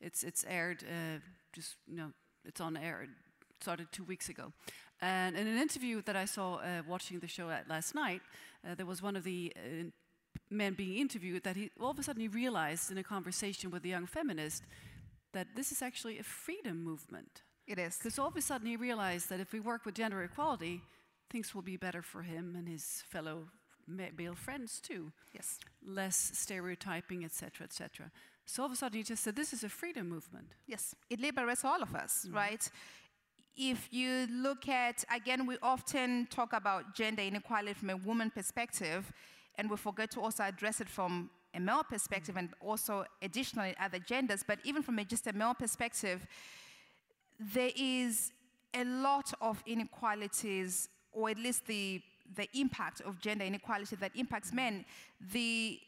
[0.00, 1.18] It's, it's aired, uh,
[1.52, 2.12] just, you know,
[2.44, 3.10] it's on air, it
[3.60, 4.52] started two weeks ago.
[5.00, 8.22] And in an interview that I saw uh, watching the show last night,
[8.68, 9.84] uh, there was one of the uh,
[10.50, 13.84] men being interviewed that he all of a sudden he realized in a conversation with
[13.84, 14.64] a young feminist
[15.32, 17.42] that this is actually a freedom movement.
[17.66, 17.98] It is.
[17.98, 20.80] Because all of a sudden he realized that if we work with gender equality,
[21.30, 23.48] things will be better for him and his fellow
[23.86, 25.12] male friends too.
[25.32, 25.58] Yes.
[25.84, 28.10] Less stereotyping, etc., etc.
[28.46, 30.52] So all of a sudden he just said, this is a freedom movement.
[30.66, 32.34] Yes, it liberates all of us, mm.
[32.34, 32.70] right?
[33.60, 39.12] If you look at, again, we often talk about gender inequality from a woman perspective,
[39.56, 43.98] and we forget to also address it from a male perspective and also additionally other
[43.98, 44.44] genders.
[44.46, 46.24] But even from a, just a male perspective,
[47.40, 48.30] there is
[48.74, 52.00] a lot of inequalities, or at least the,
[52.36, 54.84] the impact of gender inequality that impacts men,
[55.32, 55.80] the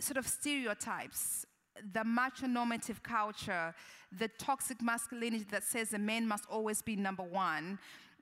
[0.00, 1.46] sort of stereotypes,
[1.92, 3.74] the macho normative culture,
[4.18, 7.78] the toxic masculinity that says a man must always be number one,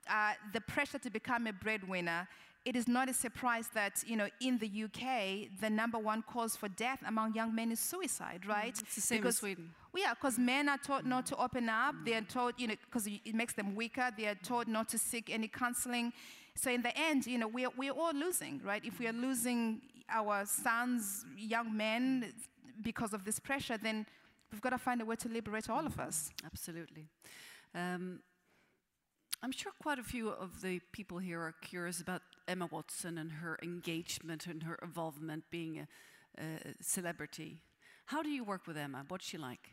[0.09, 2.27] uh, the pressure to become a breadwinner,
[2.65, 6.55] it is not a surprise that, you know, in the UK, the number one cause
[6.55, 8.75] for death among young men is suicide, mm, right?
[8.75, 9.73] Mm, it's the same because, in Sweden.
[9.93, 11.95] Well, yeah, because men are taught not to open up.
[12.05, 14.11] They are taught, you know, because it makes them weaker.
[14.15, 16.11] They are taught not to seek any counseling.
[16.53, 18.83] So in the end, you know, we're, we're all losing, right?
[18.83, 22.33] If we are losing our sons, young men,
[22.81, 24.05] because of this pressure, then
[24.51, 26.29] we've got to find a way to liberate all of us.
[26.45, 27.07] Absolutely.
[27.75, 28.21] Um,
[29.41, 33.31] I'm sure quite a few of the people here are curious about Emma Watson and
[33.31, 35.87] her engagement and her involvement being
[36.37, 37.61] a, a celebrity.
[38.05, 39.05] How do you work with Emma?
[39.07, 39.69] What's she like?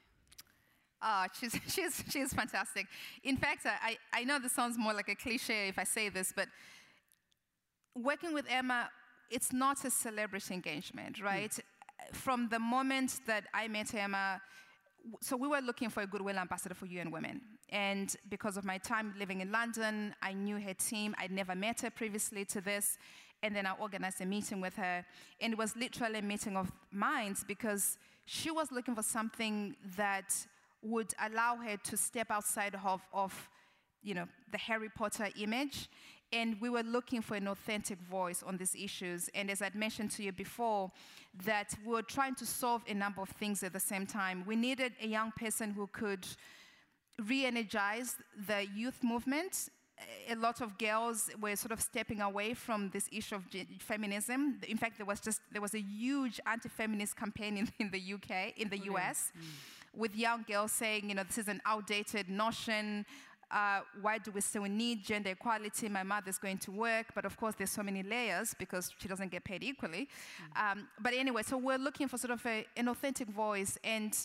[1.02, 2.86] Uh, she's, she's, she's fantastic.
[3.24, 6.32] In fact, I, I know this sounds more like a cliche if I say this,
[6.34, 6.48] but
[7.94, 8.90] working with Emma,
[9.30, 11.50] it's not a celebrity engagement, right?
[11.50, 11.60] Mm.
[12.12, 14.40] From the moment that I met Emma,
[15.20, 17.40] so we were looking for a goodwill ambassador for UN Women.
[17.70, 21.14] And because of my time living in London, I knew her team.
[21.18, 22.98] I'd never met her previously to this.
[23.42, 25.04] And then I organized a meeting with her.
[25.40, 30.34] And it was literally a meeting of minds because she was looking for something that
[30.82, 33.48] would allow her to step outside of, of
[34.02, 35.88] you know, the Harry Potter image
[36.32, 39.30] and we were looking for an authentic voice on these issues.
[39.34, 40.90] And as I'd mentioned to you before,
[41.44, 44.44] that we were trying to solve a number of things at the same time.
[44.46, 46.26] We needed a young person who could
[47.24, 49.68] re energize the youth movement.
[50.28, 53.44] A lot of girls were sort of stepping away from this issue of
[53.78, 54.60] feminism.
[54.68, 58.58] In fact, there was just there was a huge anti-feminist campaign in, in the UK,
[58.58, 59.44] in the US, mm.
[59.98, 63.06] with young girls saying, you know, this is an outdated notion
[63.50, 65.88] uh, why do we still need gender equality?
[65.88, 69.30] My mother's going to work, but of course there's so many layers because she doesn't
[69.30, 70.08] get paid equally.
[70.56, 70.72] Mm.
[70.72, 74.16] Um, but anyway, so we're looking for sort of a, an authentic voice and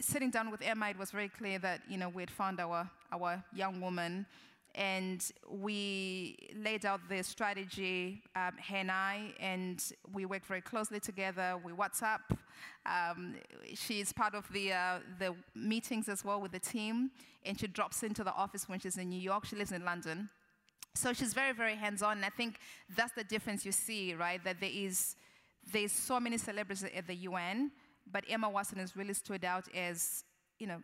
[0.00, 3.42] sitting down with Emma, it was very clear that, you know, we'd found our, our
[3.54, 4.26] young woman
[4.74, 9.82] and we laid out the strategy, um, her and I, and
[10.12, 11.60] we work very closely together.
[11.62, 12.20] We WhatsApp.
[12.86, 13.34] Um,
[13.74, 17.10] she's part of the, uh, the meetings as well with the team,
[17.44, 19.44] and she drops into the office when she's in New York.
[19.44, 20.30] She lives in London.
[20.94, 22.58] So she's very, very hands-on, and I think
[22.96, 24.42] that's the difference you see, right?
[24.44, 25.16] That there is
[25.72, 27.70] there's so many celebrities at the UN,
[28.10, 30.24] but Emma Watson has really stood out as,
[30.58, 30.78] you know,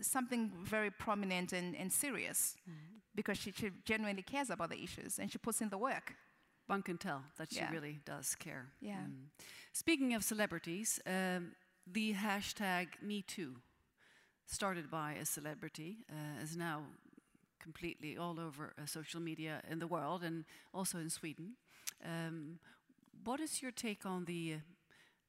[0.00, 2.56] something very prominent and, and serious.
[2.68, 6.14] Mm because she, she genuinely cares about the issues and she puts in the work.
[6.68, 7.72] One can tell that she yeah.
[7.72, 8.66] really does care.
[8.80, 9.02] Yeah.
[9.08, 9.30] Mm.
[9.72, 11.50] Speaking of celebrities, um,
[11.84, 13.56] the hashtag MeToo,
[14.46, 16.82] started by a celebrity, uh, is now
[17.60, 21.56] completely all over uh, social media in the world and also in Sweden.
[22.04, 22.60] Um,
[23.24, 24.60] what is your take on the, uh,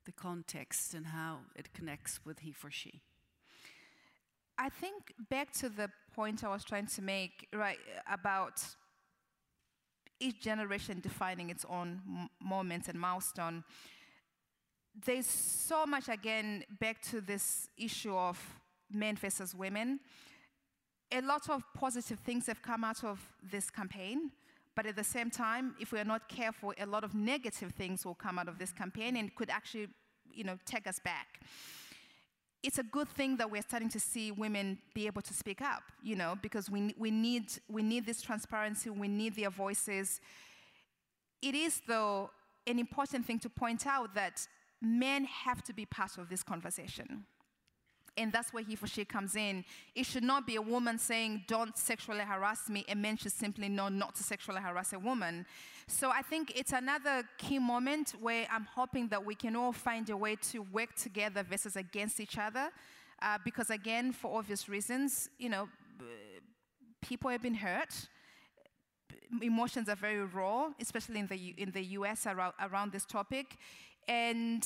[0.06, 3.02] the context and how it connects with he for she?
[4.62, 7.78] I think back to the point I was trying to make, right,
[8.12, 8.62] about
[10.19, 13.63] each generation defining its own moments and milestone.
[15.06, 18.38] There's so much, again, back to this issue of
[18.92, 20.02] men versus women.
[21.13, 24.29] A lot of positive things have come out of this campaign,
[24.75, 28.06] but at the same time, if we are not careful, a lot of negative things
[28.06, 29.88] will come out of this campaign and could actually,
[30.33, 31.40] you know, take us back
[32.62, 35.83] it's a good thing that we're starting to see women be able to speak up,
[36.03, 40.19] you know, because we, we, need, we need this transparency, we need their voices.
[41.41, 42.31] It is, though,
[42.67, 44.45] an important thing to point out that
[44.81, 47.25] men have to be part of this conversation.
[48.20, 49.63] And that's where he for she comes in.
[49.96, 53.70] It should not be a woman saying, don't sexually harass me, and men should simply
[53.70, 55.46] know not to sexually harass a woman.
[55.88, 60.10] So I think it's another key moment where I'm hoping that we can all find
[60.10, 62.70] a way to work together versus against each other.
[63.22, 65.67] Uh, because again, for obvious reasons, you know,
[67.02, 68.08] people have been hurt
[69.42, 73.58] emotions are very raw, especially in the, U- in the US around, around this topic.
[74.08, 74.65] And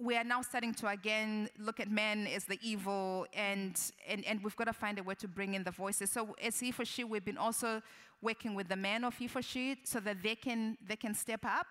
[0.00, 4.42] we are now starting to again look at men as the evil, and, and, and
[4.42, 6.10] we've got to find a way to bring in the voices.
[6.10, 7.82] So, as He for She, we've been also
[8.22, 11.44] working with the men of He for She so that they can, they can step
[11.44, 11.66] up,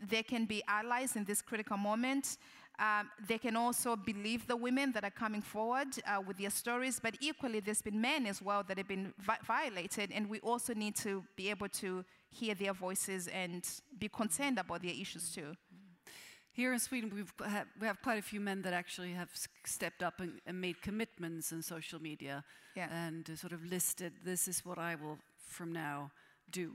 [0.00, 2.38] they can be allies in this critical moment.
[2.78, 6.98] Um, they can also believe the women that are coming forward uh, with their stories,
[7.00, 10.72] but equally, there's been men as well that have been vi- violated, and we also
[10.74, 15.54] need to be able to hear their voices and be concerned about their issues too.
[16.54, 19.48] Here in Sweden, we've, ha- we have quite a few men that actually have s-
[19.64, 22.44] stepped up and, and made commitments in social media
[22.76, 22.88] Yeah.
[22.92, 26.10] and uh, sort of listed, this is what I will from now
[26.50, 26.72] do.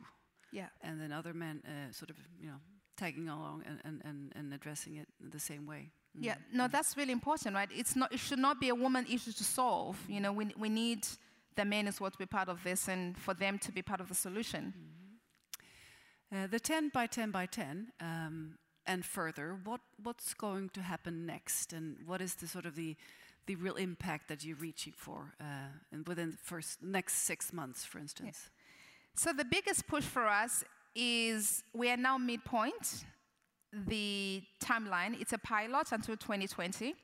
[0.52, 0.70] Yeah.
[0.82, 2.60] And then other men uh, sort of, you know,
[2.96, 5.92] tagging along and, and, and, addressing it the same way.
[6.18, 6.24] Mm.
[6.26, 7.70] Yeah, no, that's really important, right?
[7.72, 9.98] It's not, it should not be a woman issue to solve.
[10.10, 11.06] You know, we, we need
[11.56, 14.02] the men as well to be part of this and for them to be part
[14.02, 14.74] of the solution.
[16.34, 18.58] Uh, the 10 by 10 by 10 um,
[18.88, 21.74] and further, what, what's going to happen next?
[21.74, 22.96] And what is the sort of the,
[23.46, 25.44] the real impact that you're reaching for uh,
[25.92, 28.50] and within the first next six months, for instance?
[29.16, 30.64] So the biggest push for us
[30.96, 33.06] is we are now midpoint.
[33.74, 36.96] The timeline, it's a pilot until 2020.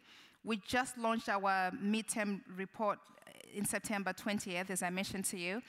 [0.45, 2.99] We just launched our midterm report
[3.53, 5.61] in September 20th, as I mentioned to you.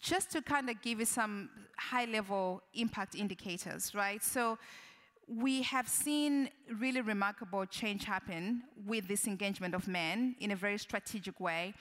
[0.00, 4.22] Just to kind of give you some high level impact indicators, right?
[4.22, 4.58] So
[5.28, 10.78] we have seen really remarkable change happen with this engagement of men in a very
[10.78, 11.74] strategic way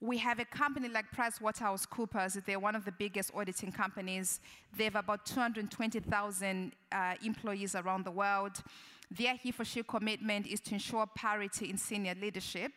[0.00, 2.44] we have a company like PricewaterhouseCoopers.
[2.44, 4.40] They're one of the biggest auditing companies.
[4.76, 8.62] They have about 220,000 uh, employees around the world.
[9.10, 12.72] Their he for she commitment is to ensure parity in senior leadership.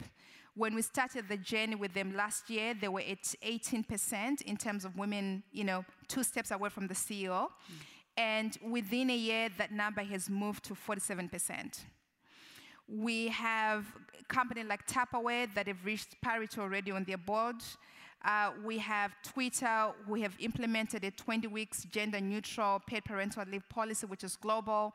[0.56, 4.86] When we started the journey with them last year, they were at 18% in terms
[4.86, 7.50] of women, you know, two steps away from the CEO.
[8.20, 11.80] And within a year, that number has moved to 47%.
[12.86, 13.86] We have
[14.20, 17.56] a company like Tupperware that have reached parity already on their board.
[18.26, 23.64] Uh, we have Twitter, we have implemented a 20 weeks gender neutral paid parental leave
[23.70, 24.94] policy, which is global.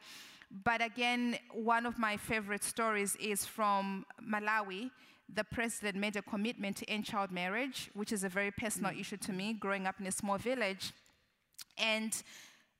[0.62, 4.90] But again, one of my favorite stories is from Malawi.
[5.34, 9.16] The president made a commitment to end child marriage, which is a very personal issue
[9.16, 10.92] to me, growing up in a small village.
[11.78, 12.14] And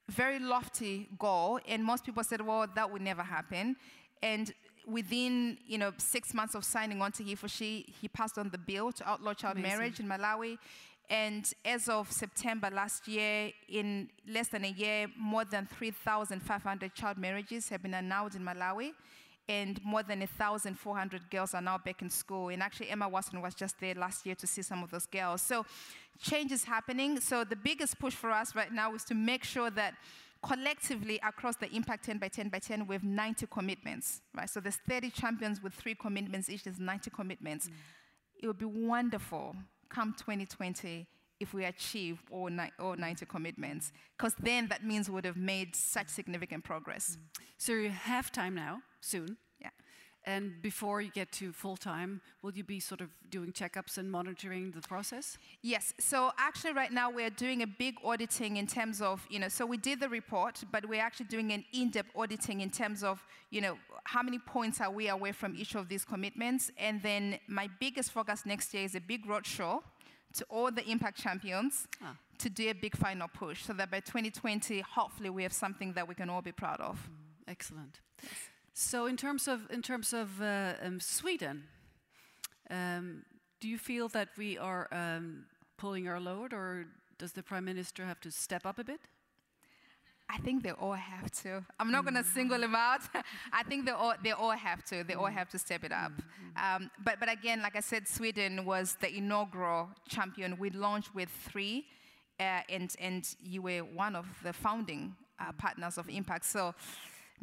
[0.09, 3.77] very lofty goal, and most people said, well, that would never happen.
[4.23, 4.53] And
[4.87, 8.51] within, you know, six months of signing on to he for she, he passed on
[8.51, 9.79] the bill to outlaw child Amazing.
[9.79, 10.59] marriage in Malawi.
[11.11, 17.19] And as of September last year, in less than a year, more than 3,500 child
[17.19, 18.93] marriages have been annulled in Malawi.
[19.49, 22.49] And more than 1,400 girls are now back in school.
[22.49, 25.43] And actually, Emma Watson was just there last year to see some of those girls.
[25.43, 25.67] So,
[26.19, 27.21] change is happening.
[27.21, 29.95] So, the biggest push for us right now is to make sure that
[30.43, 34.49] collectively across the Impact 10 by 10 by 10, we have 90 commitments, right?
[34.49, 37.69] So, there's 30 champions with three commitments each, there's 90 commitments.
[37.69, 37.73] Mm.
[38.43, 39.57] It would be wonderful
[39.91, 41.07] come 2020
[41.41, 45.37] if we achieve all, ni- all 90 commitments, because then that means we would have
[45.37, 47.17] made such significant progress.
[47.17, 47.43] Mm.
[47.59, 49.37] So you have time now, soon.
[49.61, 49.71] Yeah.
[50.27, 54.11] And before you get to full time, will you be sort of doing checkups and
[54.11, 55.37] monitoring the process?
[55.63, 55.93] Yes.
[56.01, 59.49] So actually, right now we're doing a big auditing in terms of you know.
[59.49, 63.23] So we did the report, but we're actually doing an in-depth auditing in terms of
[63.51, 66.71] you know how many points are we away from each of these commitments.
[66.79, 69.83] And then my biggest focus next year is a big roadshow
[70.39, 72.17] to all the impact champions Ah.
[72.39, 76.09] to do a big final push, so that by 2020, hopefully, we have something that
[76.09, 76.97] we can all be proud of.
[77.47, 78.01] Excellent.
[78.77, 81.63] So in terms of in terms of uh, um, Sweden,
[82.69, 83.23] um,
[83.61, 85.45] do you feel that we are um,
[85.79, 89.01] pulling our load, or does the prime minister have to step up a bit?
[90.29, 91.65] I think they all have to.
[91.79, 93.03] I'm not going to single them out.
[93.53, 95.05] I think they all they all have to.
[95.05, 96.11] They all have to step it up.
[96.57, 100.59] Um, but but again, like I said, Sweden was the inaugural champion.
[100.59, 101.87] We launched with three,
[102.41, 106.45] uh, and and you were one of the founding uh, partners of Impact.
[106.45, 106.75] So.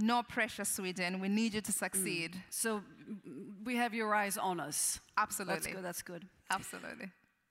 [0.02, 1.20] No pressure, Sweden.
[1.20, 2.36] We need you to succeed.
[2.50, 5.00] So mm, we have your eyes on us.
[5.18, 5.56] Absolutely.
[5.56, 5.84] That's good.
[5.84, 6.26] That's good.
[6.50, 7.08] Absolutely.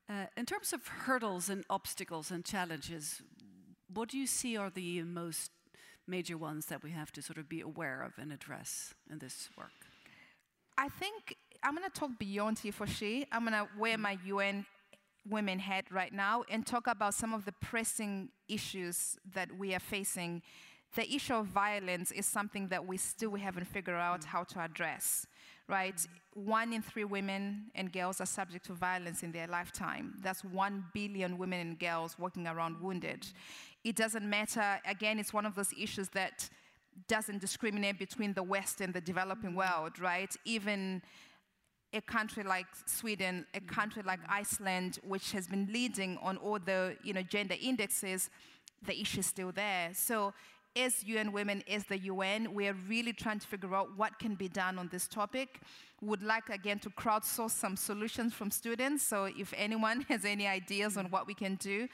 [0.09, 3.23] Uh, in terms of hurdles and obstacles and challenges,
[3.93, 5.51] what do you see are the most
[6.07, 9.49] major ones that we have to sort of be aware of and address in this
[9.57, 9.71] work?
[10.77, 13.27] I think I'm going to talk beyond he for she.
[13.31, 14.67] I'm going to wear my UN
[15.29, 19.81] women hat right now and talk about some of the pressing issues that we are
[19.81, 20.43] facing.
[20.97, 24.61] The issue of violence is something that we still we haven't figured out how to
[24.61, 25.27] address,
[25.69, 26.05] right?
[26.35, 30.15] One in three women and girls are subject to violence in their lifetime.
[30.21, 33.27] That's one billion women and girls walking around wounded.
[33.85, 36.51] It doesn't matter, again, it's one of those issues that
[37.09, 39.59] doesn't discriminate between the West and the developing mm-hmm.
[39.59, 40.35] world, right?
[40.45, 41.03] Even
[41.93, 43.67] a country like Sweden, a mm-hmm.
[43.69, 48.29] country like Iceland, which has been leading on all the you know, gender indexes,
[48.83, 49.91] the issue is still there.
[49.95, 50.33] So
[50.77, 54.35] as UN Women, as the UN, we are really trying to figure out what can
[54.35, 55.61] be done on this topic.
[56.01, 59.03] Would like again to crowdsource some solutions from students.
[59.03, 61.89] So if anyone has any ideas on what we can do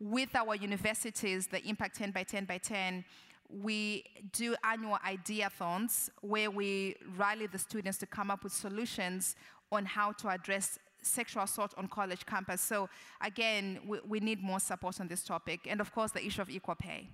[0.00, 3.04] with our universities, the Impact 10 by 10 by 10,
[3.50, 9.36] we do annual ideathons where we rally the students to come up with solutions
[9.72, 12.60] on how to address sexual assault on college campus.
[12.60, 12.90] So
[13.22, 15.60] again, we, we need more support on this topic.
[15.66, 17.08] And of course, the issue of equal pay.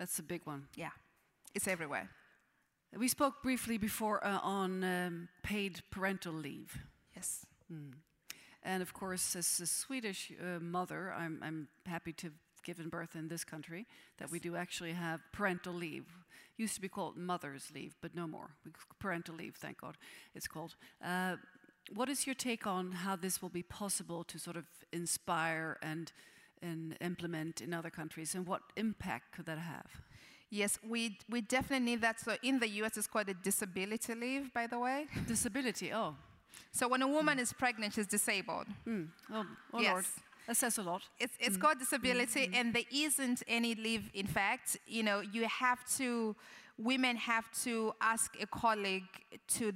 [0.00, 0.66] That's a big one.
[0.76, 0.92] Yeah,
[1.54, 2.08] it's everywhere.
[2.96, 6.74] We spoke briefly before uh, on um, paid parental leave.
[7.14, 7.44] Yes.
[8.62, 12.34] And of course, as a Swedish uh, mother, I'm, I'm happy to have
[12.64, 13.86] given birth in this country
[14.16, 16.06] that we do actually have parental leave.
[16.56, 18.56] Used to be called mother's leave, but no more.
[18.64, 19.98] We- Parental leave, thank God,
[20.34, 20.76] it's called.
[21.04, 21.36] Uh,
[21.94, 26.10] what is your take on how this will be possible to sort of inspire and,
[26.62, 29.86] and implement in other countries, and what impact could that have?
[30.50, 32.18] Yes, we, we definitely need that.
[32.20, 35.06] So in the US, it's called a disability leave, by the way.
[35.26, 36.16] Disability, oh,
[36.72, 38.66] So when a woman is pregnant, she's disabled.
[38.86, 39.08] mm.
[39.32, 39.92] oh, oh Yes.
[39.92, 40.04] Lord,
[40.48, 41.02] that says a lot.
[41.20, 44.10] It's, it's called disability, and there isn't any leave.
[44.12, 46.34] In fact, you know, you have to,
[46.76, 49.04] women have to ask a colleague
[49.56, 49.72] to,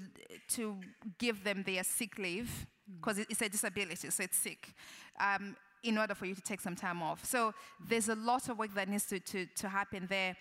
[0.49, 0.77] to
[1.19, 2.67] give them their sick leave
[2.97, 4.75] because it's a disability, so it's sick.
[5.21, 5.55] Um,
[5.85, 7.25] in order for you to take some time off.
[7.25, 7.55] So
[7.89, 10.37] there's a lot of work that needs to, to, to happen there.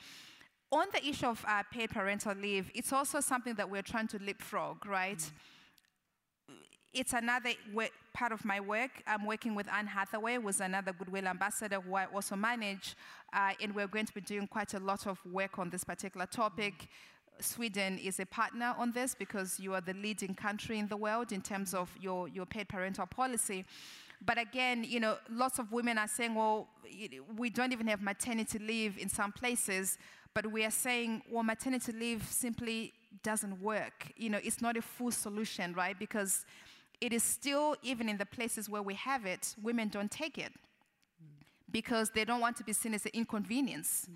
[0.71, 4.17] On the issue of uh, paid parental leave, it's also something that we're trying to
[4.19, 5.21] leapfrog, right?
[6.93, 7.51] it's another
[8.13, 9.01] part of my work.
[9.07, 12.95] I'm working with Anne Hathaway, who's another Goodwill ambassador who I also manage,
[13.33, 16.27] uh, and we're going to be doing quite a lot of work on this particular
[16.27, 16.87] topic.
[17.39, 21.31] Sweden is a partner on this because you are the leading country in the world
[21.31, 23.65] in terms of your, your paid parental policy.
[24.25, 26.69] But again, you know, lots of women are saying, well,
[27.35, 29.97] we don't even have maternity leave in some places,
[30.33, 34.11] but we are saying, well, maternity leave simply doesn't work.
[34.15, 35.97] You know, it's not a full solution, right?
[35.97, 36.45] Because
[37.01, 40.53] it is still, even in the places where we have it, women don't take it
[41.69, 44.07] because they don't want to be seen as an inconvenience.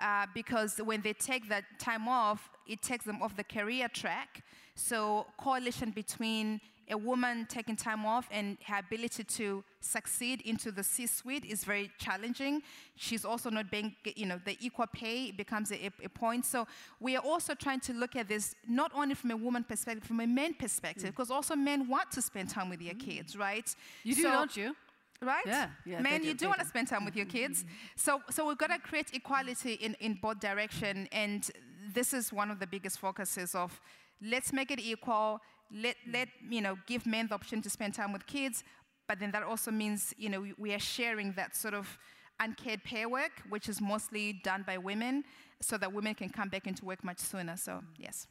[0.00, 4.42] Uh, because when they take that time off, it takes them off the career track.
[4.74, 6.60] So, coalition between
[6.90, 11.90] a woman taking time off and her ability to succeed into the C-suite is very
[11.98, 12.62] challenging.
[12.96, 16.44] She's also not being, you know, the equal pay becomes a, a point.
[16.44, 16.66] So
[17.00, 20.20] we are also trying to look at this not only from a woman perspective, from
[20.20, 21.12] a man perspective, mm.
[21.12, 23.00] because also men want to spend time with their mm.
[23.00, 23.68] kids, right?
[24.02, 24.76] You do, So- don't you?
[25.22, 25.44] right?
[25.46, 27.60] Yeah, yeah, Men, do, you do want to spend time with your kids.
[27.60, 27.72] Mm-hmm.
[27.96, 31.48] So, so we've got to create equality in, in both direction, and
[31.94, 33.80] this is one of the biggest focuses of
[34.22, 35.40] let's make it equal.
[35.74, 38.62] Let let you know give men the option to spend time with kids,
[39.08, 41.98] but then that also means you know we, are sharing that sort of
[42.40, 45.24] unpaid care work, which is mostly done by women,
[45.60, 47.56] so that women can come back into work much sooner.
[47.56, 48.26] So yes.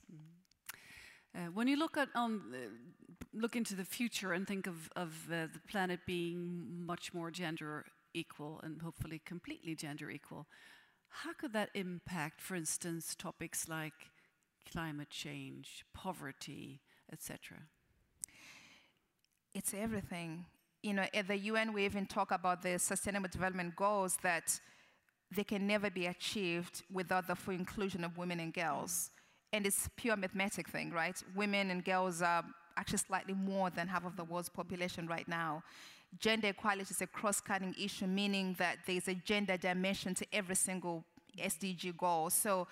[1.36, 2.58] Uh, when you look at on uh,
[3.34, 7.86] look into the future and think of of uh, the planet being much more gender
[8.14, 10.48] equal and hopefully completely gender equal,
[11.10, 13.94] how could that impact, for instance, topics like
[14.72, 16.82] climate change, poverty,
[17.14, 17.59] etc.?
[19.53, 20.45] it's everything.
[20.82, 24.59] You know, at the UN, we even talk about the Sustainable Development Goals that
[25.32, 29.11] they can never be achieved without the full inclusion of women and girls.
[29.51, 31.22] And it's pure mathematic thing, right?
[31.36, 32.43] Women and girls are
[32.76, 35.64] actually slightly more than half of the world's population right now.
[36.20, 41.03] Gender equality is a cross-cutting issue, meaning that there's a gender dimension to every single
[41.39, 42.30] SDG goal.
[42.30, 42.68] So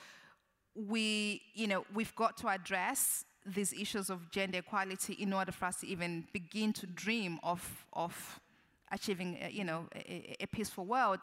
[0.75, 5.65] we, you know, we've got to address these issues of gender equality in order for
[5.65, 8.39] us to even begin to dream of, of
[8.91, 11.19] achieving, uh, you know, a, a- peaceful world.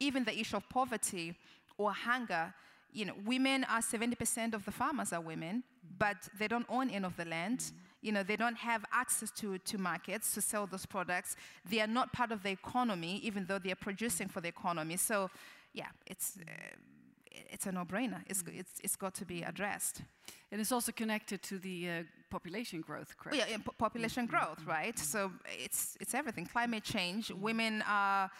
[0.00, 1.34] Even the issue of poverty
[1.78, 2.52] or hunger,
[2.92, 5.62] you know, women are 70% of the farmers are women,
[5.98, 7.72] but they don't own any of the land.
[8.02, 11.36] You know, they don't have access to, to markets to sell those products.
[11.68, 14.96] They are not part of the economy, even though they are producing for the economy.
[14.96, 15.30] So,
[15.72, 16.50] yeah, it's, uh,
[17.30, 18.22] it's a no-brainer.
[18.26, 18.58] It's, mm.
[18.58, 19.48] it's, it's got to be mm.
[19.48, 20.02] addressed.
[20.52, 23.36] And it's also connected to the uh, population growth, correct?
[23.36, 24.36] Yeah, po- population mm-hmm.
[24.36, 24.70] growth, mm-hmm.
[24.70, 24.96] right?
[24.96, 25.04] Mm-hmm.
[25.04, 25.32] So
[25.64, 26.46] it's it's everything.
[26.46, 27.30] Climate change.
[27.30, 28.30] Women are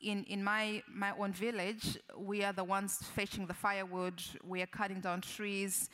[0.00, 1.98] in in my my own village.
[2.16, 4.22] We are the ones fetching the firewood.
[4.44, 5.88] We are cutting down trees.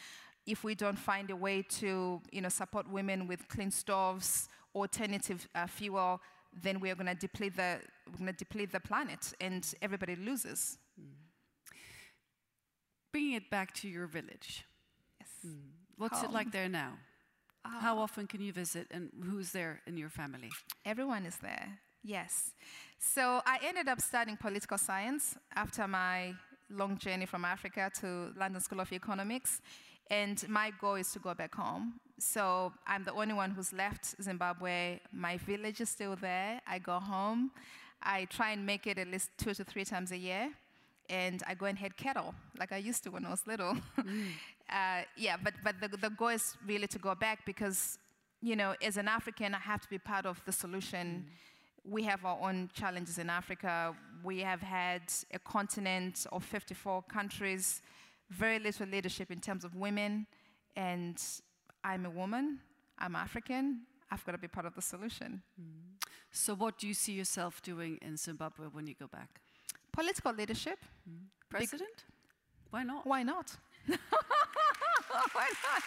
[0.46, 5.48] If we don't find a way to you know support women with clean stoves, alternative
[5.54, 6.20] uh, fuel,
[6.62, 7.78] then we are going to deplete the
[8.10, 10.78] we're going to deplete the planet, and everybody loses.
[13.12, 14.64] Bringing it back to your village.
[15.20, 15.28] Yes.
[15.46, 15.60] Mm.
[15.96, 16.94] What's it like there now?
[17.64, 17.78] Ah.
[17.80, 20.50] How often can you visit, and who's there in your family?
[20.84, 22.52] Everyone is there, yes.
[22.98, 26.34] So I ended up studying political science after my
[26.70, 29.60] long journey from Africa to London School of Economics.
[30.10, 32.00] And my goal is to go back home.
[32.18, 35.00] So I'm the only one who's left Zimbabwe.
[35.12, 36.60] My village is still there.
[36.66, 37.50] I go home.
[38.02, 40.50] I try and make it at least two to three times a year.
[41.12, 43.76] And I go and head cattle like I used to when I was little.
[43.98, 44.30] Mm.
[44.70, 47.98] uh, yeah, but, but the, the goal is really to go back because
[48.42, 51.24] you know, as an African, I have to be part of the solution.
[51.26, 51.92] Mm.
[51.92, 53.94] We have our own challenges in Africa.
[54.24, 55.02] We have had
[55.32, 57.82] a continent of 54 countries,
[58.30, 60.26] very little leadership in terms of women,
[60.74, 61.22] and
[61.84, 62.58] I'm a woman,
[62.98, 65.42] I'm African, I've got to be part of the solution.
[65.60, 66.06] Mm.
[66.30, 69.40] So, what do you see yourself doing in Zimbabwe when you go back?
[69.92, 70.78] Political leadership,
[71.50, 72.04] President?
[72.70, 73.06] Why not?
[73.06, 73.56] why not?
[73.86, 73.96] why
[75.12, 75.32] not?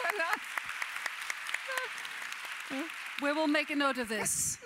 [0.00, 0.40] why not?
[3.22, 4.58] We will make a note of this.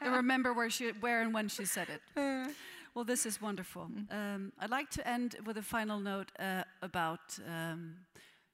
[0.00, 2.54] and remember where, she, where and when she said it.
[2.94, 3.88] Well, this is wonderful.
[4.10, 7.96] Um, I'd like to end with a final note uh, about um,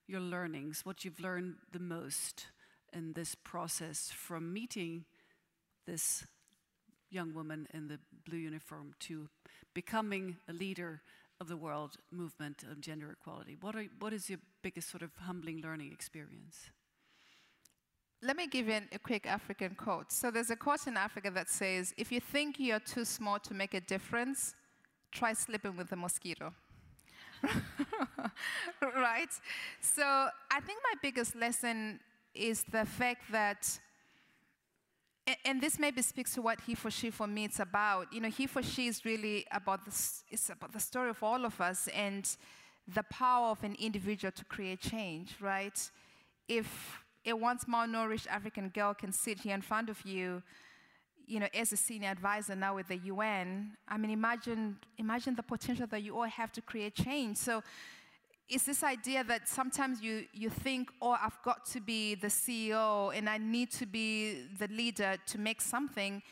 [0.09, 2.47] your learnings, what you've learned the most
[2.93, 5.05] in this process from meeting
[5.87, 6.27] this
[7.13, 9.29] young woman in the blue uniform to
[9.75, 11.03] becoming a leader
[11.41, 13.57] of the world movement of gender equality.
[13.61, 16.71] What, are, what is your biggest sort of humbling learning experience?
[18.23, 20.13] Let me give you an- a quick African quote.
[20.13, 23.55] So there's a quote in Africa that says, if you think you're too small to
[23.55, 24.55] make a difference,
[25.11, 26.55] try sleeping with a mosquito.
[28.83, 29.31] right?
[29.81, 31.99] So I think my biggest lesson
[32.35, 33.69] is the fact that,
[35.45, 38.13] and this maybe speaks to what he for she for me it's about.
[38.13, 40.25] You know, he for she is really about this.
[40.29, 42.29] It's about the story of all of us and
[42.89, 45.37] the power of an individual to create change.
[45.41, 45.79] Right?
[46.49, 50.43] If a once malnourished African girl can sit here in front of you,
[51.27, 55.43] you know, as a senior advisor now with the UN, I mean, imagine, imagine the
[55.43, 57.37] potential that you all have to create change.
[57.37, 57.63] So
[58.49, 63.17] it's this idea that sometimes you, you think, oh, I've got to be the CEO
[63.17, 66.23] and I need to be the leader to make something.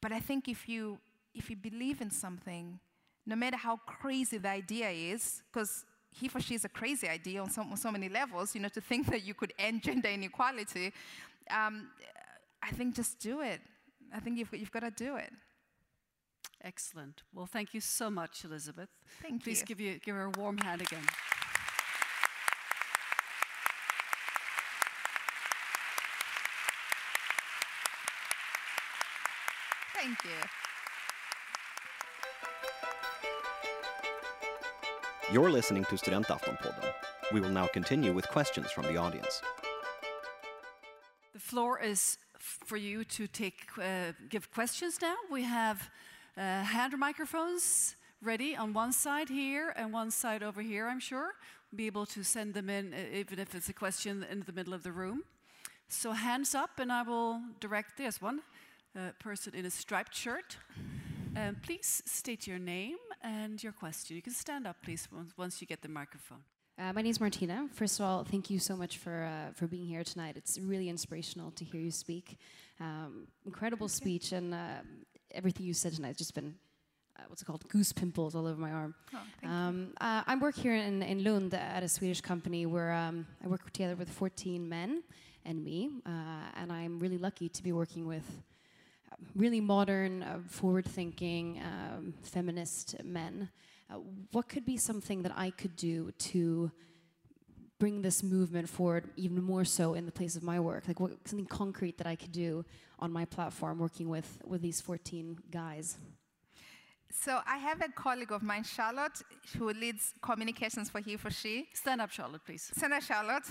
[0.00, 0.98] But I think if you,
[1.34, 2.78] if you believe in something,
[3.26, 7.40] no matter how crazy the idea is, because he for she is a crazy idea
[7.42, 10.08] on so, on so many levels, you know, to think that you could end gender
[10.08, 10.92] inequality,
[11.50, 11.88] um,
[12.62, 13.60] I think just do it.
[14.12, 15.30] I think you've, you've got to do it.
[16.62, 17.22] Excellent.
[17.32, 18.88] Well, thank you so much, Elizabeth.
[19.22, 19.66] Thank Please you.
[19.66, 21.04] give you give her a warm hand again.
[29.94, 30.30] Thank you.
[35.32, 36.92] You're listening to Studentaftonpodden.
[37.32, 39.42] We will now continue with questions from the audience.
[41.34, 45.16] The floor is for you to take uh, give questions now.
[45.30, 45.90] We have
[46.38, 50.86] uh, hand microphones ready on one side here and one side over here.
[50.86, 51.32] I'm sure
[51.74, 54.72] be able to send them in, uh, even if it's a question in the middle
[54.72, 55.24] of the room.
[55.88, 58.40] So hands up, and I will direct this one
[58.96, 60.56] uh, person in a striped shirt.
[61.36, 64.16] Um, please state your name and your question.
[64.16, 66.42] You can stand up, please, once, once you get the microphone.
[66.78, 67.68] Uh, my name is Martina.
[67.74, 70.36] First of all, thank you so much for uh, for being here tonight.
[70.36, 72.38] It's really inspirational to hear you speak.
[72.80, 74.82] Um, incredible speech, and uh,
[75.32, 76.54] everything you said tonight has just been
[77.18, 78.94] uh, what's it called goose pimples all over my arm.
[79.14, 83.26] Oh, Um, uh, I work here in, in Lund at a Swedish company where um,
[83.44, 85.02] I work together with 14 men
[85.44, 86.10] and me, uh,
[86.56, 88.24] and I'm really lucky to be working with
[89.10, 93.48] uh, really modern, uh, forward-thinking, um, feminist men.
[93.90, 93.94] Uh,
[94.32, 96.70] what could be something that I could do to
[97.78, 100.84] bring this movement forward even more so in the place of my work?
[100.88, 102.64] Like what, something concrete that I could do
[102.98, 105.96] on my platform working with, with these 14 guys?
[107.10, 109.22] So I have a colleague of mine, Charlotte,
[109.56, 111.68] who leads communications for he for she.
[111.72, 112.70] Stand up, Charlotte, please.
[112.76, 113.46] Stand up, Charlotte.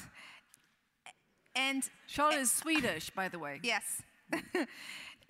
[1.55, 3.59] And Charlotte is Swedish, by the way.
[3.63, 4.01] yes.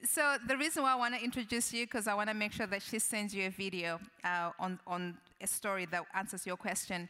[0.04, 2.68] So the reason why I want to introduce you, because I want to make sure
[2.68, 7.10] that she sends you a video uh, on, on a story that answers your question.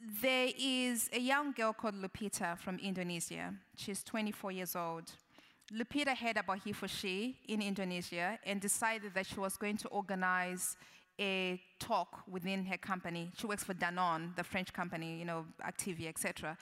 [0.00, 3.54] There is a young girl called Lupita from Indonesia.
[3.76, 5.10] She's 24 years old.
[5.72, 9.88] Lupita heard about he for she in Indonesia and decided that she was going to
[9.88, 10.76] organize
[11.18, 13.30] a talk within her company.
[13.38, 16.58] She works for Danone, the French company, you know, Activia, etc.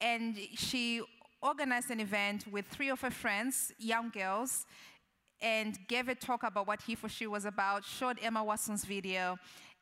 [0.00, 1.02] And she
[1.42, 4.66] organized an event with three of her friends, young girls,
[5.42, 9.36] and gave a talk about what he for she was about, showed Emma Watson's video,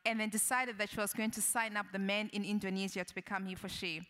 [0.05, 3.15] and then decided that she was going to sign up the men in Indonesia to
[3.15, 4.01] become he for she.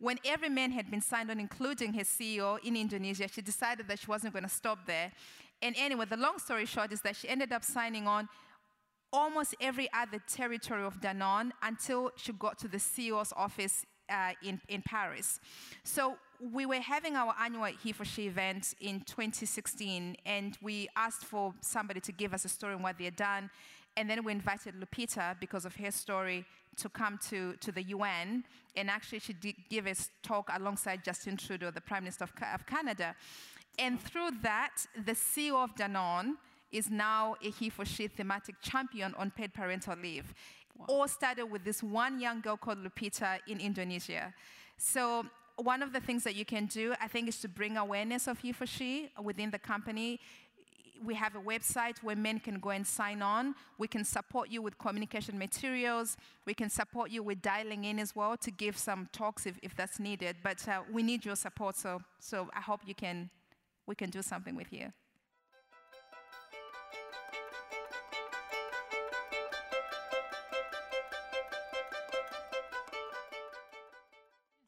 [0.00, 3.98] When every man had been signed on, including his CEO in Indonesia, she decided that
[3.98, 5.10] she wasn't going to stop there.
[5.60, 8.28] And anyway, the long story short is that she ended up signing on
[9.12, 14.60] almost every other territory of Danone until she got to the CEO's office uh, in,
[14.68, 15.40] in Paris.
[15.82, 21.24] So we were having our annual He for She event in 2016, and we asked
[21.24, 23.50] for somebody to give us a story on what they had done.
[23.98, 26.44] And then we invited Lupita, because of her story,
[26.76, 28.44] to come to, to the UN.
[28.76, 32.64] And actually, she did give a talk alongside Justin Trudeau, the Prime Minister of, of
[32.64, 33.16] Canada.
[33.76, 36.34] And through that, the CEO of Danone
[36.70, 40.32] is now a he for she thematic champion on paid parental leave.
[40.76, 40.84] Wow.
[40.88, 44.32] All started with this one young girl called Lupita in Indonesia.
[44.76, 45.26] So
[45.56, 48.38] one of the things that you can do, I think, is to bring awareness of
[48.38, 50.20] he for she within the company.
[51.04, 53.54] We have a website where men can go and sign on.
[53.78, 56.16] We can support you with communication materials.
[56.44, 59.76] We can support you with dialing in as well to give some talks if, if
[59.76, 60.36] that's needed.
[60.42, 63.30] But uh, we need your support, so, so I hope you can,
[63.86, 64.92] we can do something with you.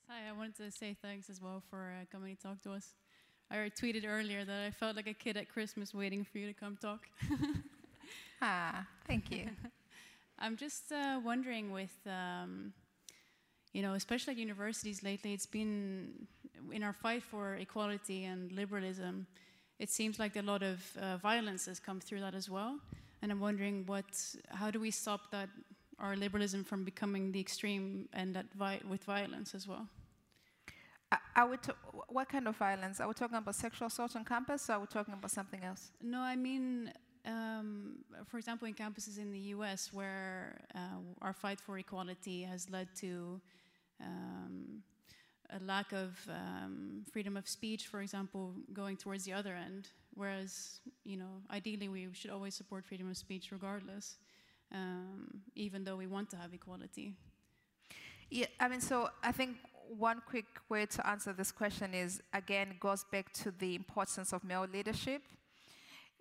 [0.08, 2.94] Hi, I wanted to say thanks as well for uh, coming to talk to us.
[3.50, 6.52] I tweeted earlier that I felt like a kid at Christmas waiting for you to
[6.52, 7.08] come talk.
[8.42, 9.48] ah, thank you.
[10.38, 12.72] I'm just uh, wondering with, um,
[13.72, 16.26] you know, especially at universities lately, it's been
[16.72, 19.26] in our fight for equality and liberalism,
[19.78, 22.78] it seems like a lot of uh, violence has come through that as well.
[23.22, 24.04] And I'm wondering what,
[24.48, 25.48] how do we stop that,
[25.98, 29.86] our liberalism from becoming the extreme and that vi with violence as well?
[31.36, 31.56] Are we
[32.08, 33.00] what kind of violence?
[33.00, 35.92] Are we talking about sexual assault on campus or are we talking about something else?
[36.02, 36.92] No, I mean,
[37.24, 42.68] um, for example, in campuses in the US where uh, our fight for equality has
[42.70, 43.40] led to
[44.00, 44.82] um,
[45.50, 49.88] a lack of um, freedom of speech, for example, going towards the other end.
[50.14, 54.16] Whereas, you know, ideally we should always support freedom of speech regardless,
[54.72, 57.14] um, even though we want to have equality.
[58.30, 59.56] Yeah, I mean, so I think
[59.98, 64.44] one quick way to answer this question is again goes back to the importance of
[64.44, 65.22] male leadership.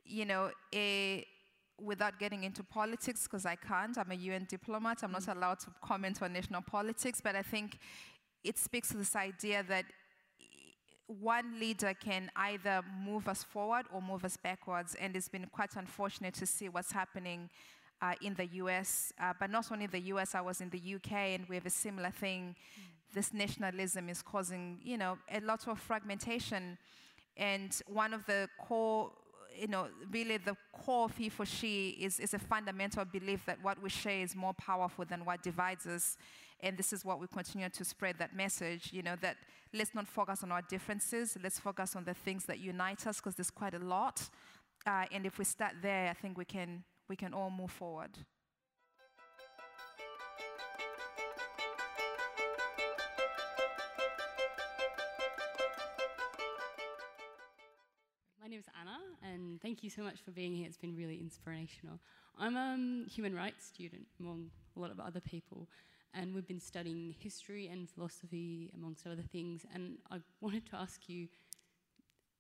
[0.04, 1.26] You know, a,
[1.80, 5.26] without getting into politics, because I can't, I'm a UN diplomat, I'm mm.
[5.26, 7.78] not allowed to comment on national politics, but I think
[8.44, 9.86] it speaks to this idea that
[11.06, 15.76] one leader can either move us forward or move us backwards, and it's been quite
[15.76, 17.50] unfortunate to see what's happening
[18.02, 20.96] uh, in the US, uh, but not only in the US, I was in the
[20.96, 22.56] UK, and we have a similar thing.
[23.14, 26.78] This nationalism is causing, you know, a lot of fragmentation.
[27.38, 29.12] And one of the core,
[29.58, 33.58] you know, really the core of he for she is, is a fundamental belief that
[33.64, 36.18] what we share is more powerful than what divides us.
[36.62, 39.38] And this is what we continue to spread that message, you know, that
[39.74, 43.36] let's not focus on our differences, let's focus on the things that unite us, because
[43.36, 44.30] there's quite a lot.
[44.86, 48.12] Uh, and if we start there, I think we can, we can all move forward.
[59.62, 60.66] Thank you so much for being here.
[60.68, 62.00] It's been really inspirational.
[62.38, 65.68] I'm a um, human rights student among a lot of other people,
[66.14, 69.66] and we've been studying history and philosophy, amongst other things.
[69.74, 71.28] And I wanted to ask you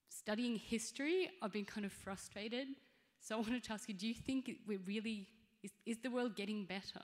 [0.10, 2.68] studying history, I've been kind of frustrated.
[3.22, 5.28] So I wanted to ask you do you think we're really,
[5.64, 7.02] is, is the world getting better?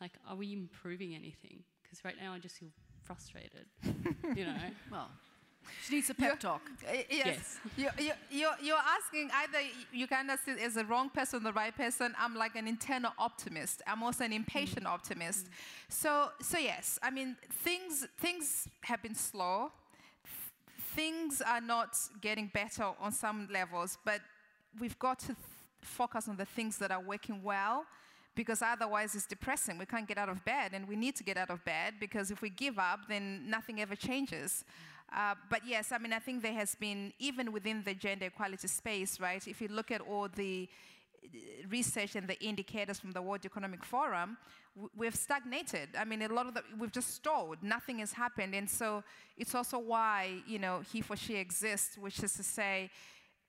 [0.00, 1.62] Like, are we improving anything?
[1.82, 2.70] Because right now I just feel
[3.02, 3.66] frustrated,
[4.34, 4.54] you know?
[4.90, 5.10] Well,
[5.86, 6.62] she needs a pep you're, talk.
[6.88, 7.26] Uh, yes.
[7.26, 7.60] yes.
[7.76, 9.58] You're, you're, you're, asking either
[9.92, 12.14] you kind of as the wrong person, the right person.
[12.18, 13.82] I'm like an internal optimist.
[13.86, 14.90] I'm also an impatient mm.
[14.90, 15.46] optimist.
[15.46, 15.50] Mm.
[15.88, 19.72] So, so yes, I mean, things, things have been slow.
[20.94, 24.20] things are not getting better on some levels, but
[24.80, 25.36] we've got to
[25.82, 27.84] focus on the things that are working well
[28.34, 29.78] because otherwise it's depressing.
[29.78, 32.30] We can't get out of bed, and we need to get out of bed because
[32.30, 34.64] if we give up, then nothing ever changes.
[35.14, 38.68] Uh, but yes, I mean, I think there has been, even within the gender equality
[38.68, 40.68] space, right, if you look at all the
[41.24, 41.28] uh,
[41.68, 44.36] research and the indicators from the World Economic Forum,
[44.96, 45.88] we've stagnated.
[45.98, 47.58] I mean, a lot of the, we've just stalled.
[47.62, 48.54] Nothing has happened.
[48.54, 49.02] And so
[49.36, 52.90] it's also why, you know, he for she exists, which is to say,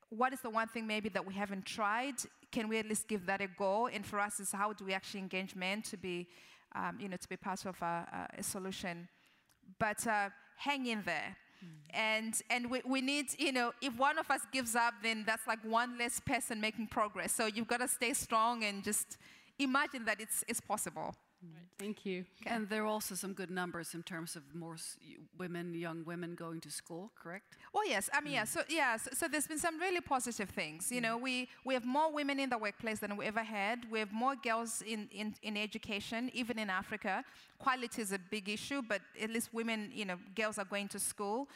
[0.09, 2.15] what is the one thing maybe that we haven't tried?
[2.51, 3.87] Can we at least give that a go?
[3.87, 6.27] And for us, is how do we actually engage men to be,
[6.75, 9.07] um, you know, to be part of a, a solution?
[9.79, 11.37] But uh, hang in there.
[11.63, 11.67] Mm.
[11.93, 15.47] And, and we, we need, you know, if one of us gives up, then that's
[15.47, 17.31] like one less person making progress.
[17.33, 19.17] So you've got to stay strong and just
[19.59, 21.15] imagine that it's, it's possible.
[21.43, 22.25] Right, thank you.
[22.45, 26.03] And there are also some good numbers in terms of more s- y- women, young
[26.05, 27.57] women going to school, correct?
[27.73, 28.43] Well, yes, I mean yeah.
[28.43, 30.91] So yeah, so, so there's been some really positive things.
[30.91, 33.85] You know, we we have more women in the workplace than we ever had.
[33.89, 37.23] We have more girls in, in, in education, even in Africa.
[37.57, 40.99] Quality is a big issue, but at least women, you know, girls are going to
[40.99, 41.47] school.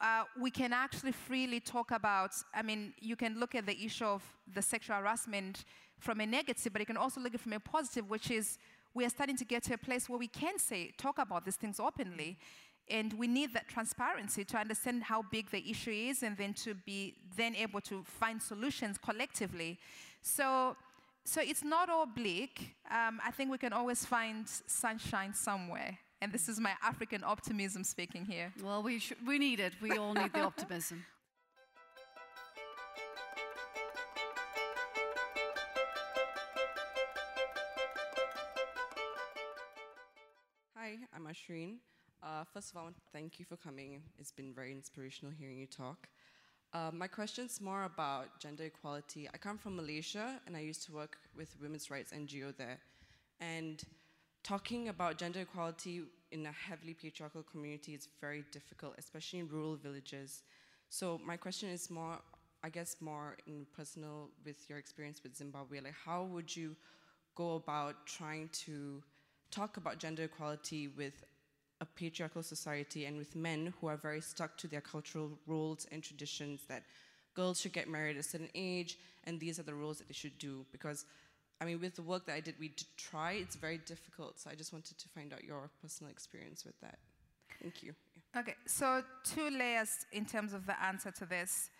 [0.00, 2.30] Uh, we can actually freely talk about.
[2.54, 4.22] I mean, you can look at the issue of
[4.54, 5.64] the sexual harassment
[5.98, 8.58] from a negative, but you can also look at it from a positive, which is
[8.98, 11.54] we are starting to get to a place where we can say, talk about these
[11.54, 12.36] things openly.
[12.90, 16.74] And we need that transparency to understand how big the issue is and then to
[16.74, 19.78] be then able to find solutions collectively.
[20.22, 20.74] So,
[21.24, 22.74] so it's not all bleak.
[22.90, 25.96] Um, I think we can always find sunshine somewhere.
[26.20, 28.52] And this is my African optimism speaking here.
[28.64, 29.74] Well, we, sh- we need it.
[29.80, 31.04] We all need the optimism.
[42.22, 44.02] Uh, first of all, thank you for coming.
[44.18, 46.06] It's been very inspirational hearing you talk.
[46.74, 49.30] Uh, my question's more about gender equality.
[49.32, 52.78] I come from Malaysia and I used to work with women's rights NGO there.
[53.40, 53.82] And
[54.42, 59.76] talking about gender equality in a heavily patriarchal community is very difficult, especially in rural
[59.76, 60.42] villages.
[60.90, 62.18] So my question is more,
[62.62, 65.80] I guess, more in personal with your experience with Zimbabwe.
[65.80, 66.76] Like, how would you
[67.34, 69.02] go about trying to
[69.50, 71.24] talk about gender equality with
[71.80, 76.02] a patriarchal society and with men who are very stuck to their cultural roles and
[76.02, 76.82] traditions that
[77.34, 80.14] girls should get married at a certain age and these are the roles that they
[80.14, 81.04] should do because
[81.60, 83.32] i mean with the work that i did we did try.
[83.32, 84.38] It's very difficult.
[84.38, 86.98] So i just wanted to find out your personal experience with that.
[87.62, 87.94] Thank you.
[88.36, 91.70] Okay, so two layers in terms of the answer to this.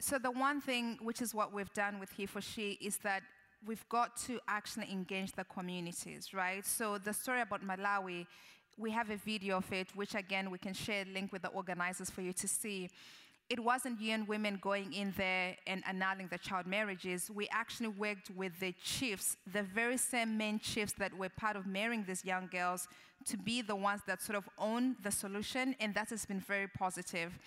[0.00, 3.22] So the one thing, which is what we've done with He for She, is that
[3.64, 6.66] we've got to actually engage the communities, right?
[6.66, 8.26] So the story about Malawi,
[8.78, 11.48] we have a video of it, which again we can share a link with the
[11.48, 12.88] organizers for you to see.
[13.50, 17.30] It wasn't UN women going in there and annulling the child marriages.
[17.30, 21.66] We actually worked with the chiefs, the very same men chiefs that were part of
[21.66, 22.88] marrying these young girls,
[23.26, 26.66] to be the ones that sort of own the solution, and that has been very
[26.66, 27.38] positive.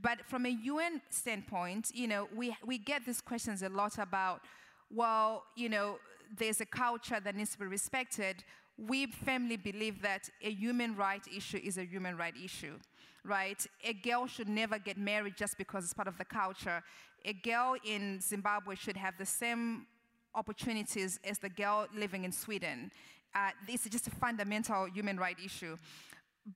[0.00, 4.42] But from a UN standpoint, you know, we, we get these questions a lot about,
[4.90, 5.98] well, you know,
[6.38, 8.44] there's a culture that needs to be respected.
[8.88, 12.78] We firmly believe that a human right issue is a human right issue,
[13.24, 13.64] right?
[13.84, 16.82] A girl should never get married just because it's part of the culture.
[17.26, 19.86] A girl in Zimbabwe should have the same
[20.34, 22.90] opportunities as the girl living in Sweden.
[23.34, 25.76] Uh, this is just a fundamental human right issue.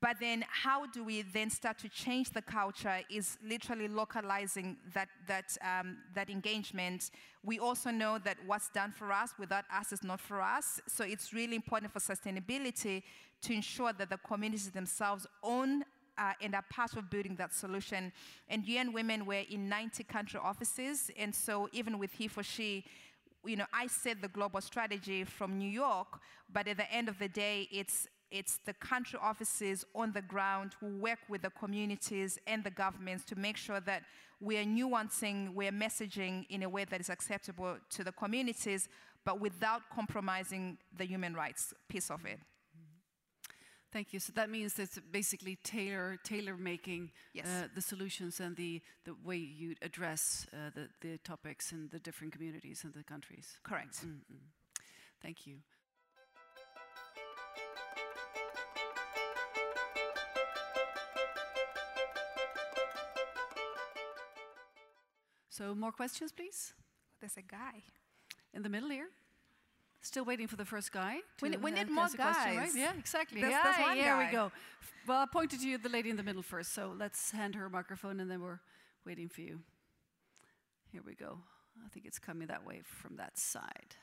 [0.01, 3.01] But then, how do we then start to change the culture?
[3.11, 7.11] Is literally localizing that that um, that engagement.
[7.45, 10.81] We also know that what's done for us without us is not for us.
[10.89, 13.03] So it's really important for sustainability
[13.43, 15.85] to ensure that the communities themselves own
[16.17, 18.13] uh, and are part of building that solution.
[18.49, 22.85] And UN Women were in 90 country offices, and so even with he for she,
[23.45, 26.21] you know, I set the global strategy from New York,
[26.53, 28.07] but at the end of the day, it's
[28.39, 33.25] it's the country offices on the ground who work with the communities and the governments
[33.31, 34.03] to make sure that
[34.41, 38.89] we are nuancing, we're messaging in a way that is acceptable to the communities,
[39.25, 42.41] but without compromising the human rights piece of it.
[43.93, 44.19] Thank you.
[44.19, 47.47] So that means it's basically tailor tailor making Yes.
[47.47, 52.01] uh, the solutions and the, the way you address uh, the, the topics in the
[52.01, 53.47] different communities and the countries.
[53.63, 54.05] Correct.
[54.05, 54.43] Mm-mm.
[55.23, 55.59] Thank you.
[65.57, 66.73] So more questions, please.
[67.21, 67.85] There's a guy.
[68.55, 69.07] In the middle here.
[70.01, 71.19] Still waiting for the first guy.
[71.41, 72.67] We to, ne- we need more ask a question, right?
[72.67, 72.77] guys.
[72.77, 73.41] Yeah, exactly.
[73.41, 74.51] There's- yeah, there's one here we go.
[75.07, 76.73] Well, I pointed to you, the lady in the middle first.
[76.73, 78.59] So let's hand her a microphone, and then we're
[79.07, 79.61] waiting for you.
[80.91, 81.39] Here we go.
[81.85, 83.95] I think it's coming that way from that side.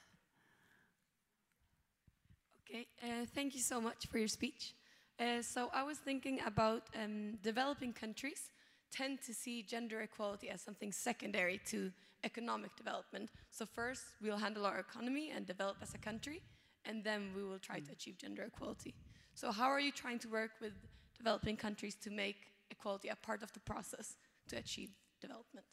[2.63, 4.73] Okay, uh, thank you so much for your speech.
[5.19, 8.51] Uh, so I was thinking about um, developing countries
[8.91, 11.91] tend to see gender equality as something secondary to
[12.23, 13.29] economic development.
[13.49, 16.41] So first we'll handle our economy and develop as a country,
[16.85, 17.93] and then we will try to mm.
[17.93, 18.93] achieve gender equality.
[19.33, 20.73] So how are you trying to work with
[21.17, 22.37] developing countries to make
[22.69, 24.17] equality a part of the process
[24.49, 24.89] to achieve
[25.19, 25.65] development?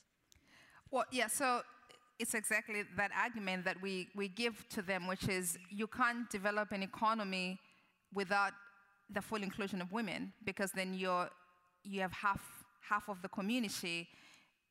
[0.91, 1.63] Well, yeah, so
[2.19, 6.73] it's exactly that argument that we, we give to them, which is you can't develop
[6.73, 7.59] an economy
[8.13, 8.53] without
[9.11, 11.29] the full inclusion of women, because then you're,
[11.85, 12.41] you have half,
[12.81, 14.09] half of the community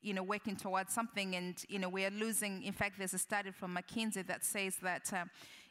[0.00, 2.62] you know, working towards something, and you know, we are losing.
[2.62, 5.24] In fact, there's a study from McKinsey that says that uh,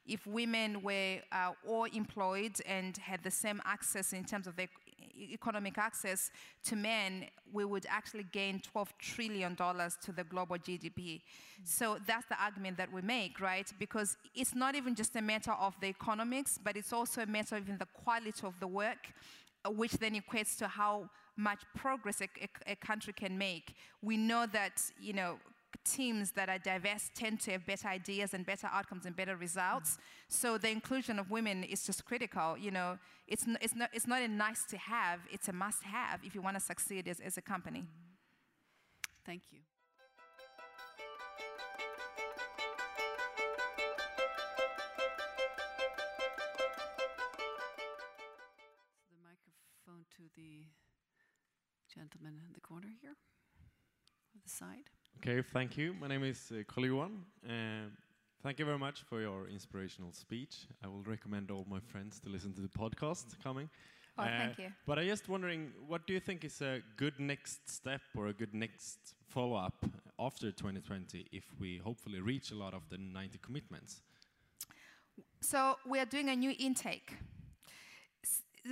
[0.05, 4.67] if women were uh, all employed and had the same access in terms of their
[5.19, 6.29] economic access
[6.63, 10.95] to men, we would actually gain $12 trillion to the global GDP.
[10.95, 11.21] Mm.
[11.63, 13.71] So that's the argument that we make, right?
[13.79, 17.55] Because it's not even just a matter of the economics, but it's also a matter
[17.55, 19.13] of even the quality of the work,
[19.69, 23.75] which then equates to how much progress a, a, a country can make.
[24.01, 25.37] We know that, you know,
[25.85, 29.91] teams that are diverse tend to have better ideas and better outcomes and better results.
[29.91, 30.01] Mm-hmm.
[30.29, 32.57] So the inclusion of women is just critical.
[32.57, 32.97] You know,
[33.27, 36.41] it's, it's, not, it's not a nice to have, it's a must have if you
[36.41, 37.83] want to succeed as, as a company.
[39.25, 39.59] Thank you.
[52.17, 53.15] Gentleman in the corner here,
[54.35, 54.89] on the side.
[55.17, 55.93] Okay, thank you.
[55.99, 57.11] My name is uh, Karl-Johan.
[57.45, 57.89] Uh,
[58.43, 60.67] thank you very much for your inspirational speech.
[60.83, 63.69] I will recommend all my friends to listen to the podcast coming.
[64.17, 64.69] Oh, uh, thank you.
[64.85, 68.33] But I'm just wondering, what do you think is a good next step or a
[68.33, 69.85] good next follow-up
[70.17, 74.01] after 2020 if we hopefully reach a lot of the 90 commitments?
[75.41, 77.13] So we are doing a new intake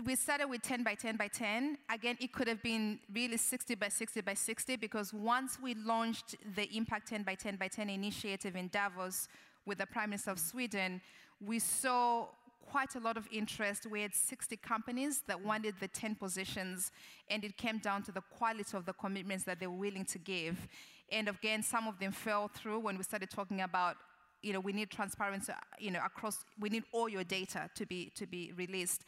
[0.04, 1.78] we started with 10 by 10 by 10.
[1.90, 6.36] Again, it could have been really 60 by 60 by 60 because once we launched
[6.56, 9.28] the Impact 10 by 10 by 10 initiative in Davos
[9.66, 11.02] with the Prime Minister of Sweden,
[11.46, 12.28] we saw
[12.66, 13.86] quite a lot of interest.
[13.86, 16.92] We had 60 companies that wanted the 10 positions,
[17.30, 20.18] and it came down to the quality of the commitments that they were willing to
[20.18, 20.68] give.
[21.12, 23.98] And again, some of them fell through when we started talking about
[24.42, 28.12] you know, we need transparency, you know, across, we need all your data to be,
[28.16, 29.04] to be released.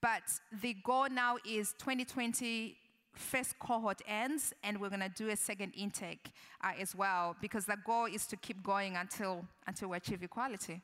[0.00, 0.22] But
[0.62, 2.76] the goal now is 2020
[3.14, 6.32] first cohort ends and we're going to do a second intake
[6.62, 10.80] uh, as well because the goal is to keep going until until we achieve equality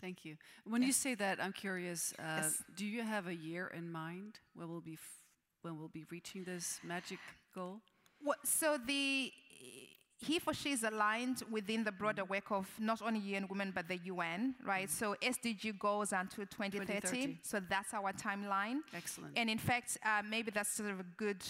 [0.00, 0.88] thank you when yes.
[0.88, 2.62] you say that i'm curious uh, yes.
[2.76, 5.22] do you have a year in mind when we'll be f-
[5.62, 7.20] when we'll be reaching this magic
[7.54, 7.80] goal
[8.24, 9.32] well, so the
[10.22, 13.88] he for she is aligned within the broader work of not only UN Women but
[13.88, 14.86] the UN, right?
[14.86, 14.90] Mm.
[14.90, 18.78] So SDG goes until 2030, 2030, So that's our timeline.
[18.94, 19.36] Excellent.
[19.36, 21.42] And in fact, uh, maybe that's sort of a good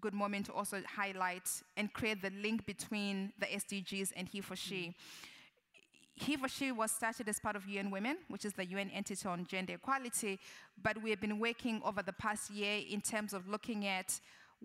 [0.00, 4.56] good moment to also highlight and create the link between the SDGs and he for
[4.56, 4.74] she.
[4.74, 4.94] Mm.
[6.14, 9.26] He for She was started as part of UN Women, which is the UN entity
[9.26, 10.38] on gender equality,
[10.80, 14.20] but we have been working over the past year in terms of looking at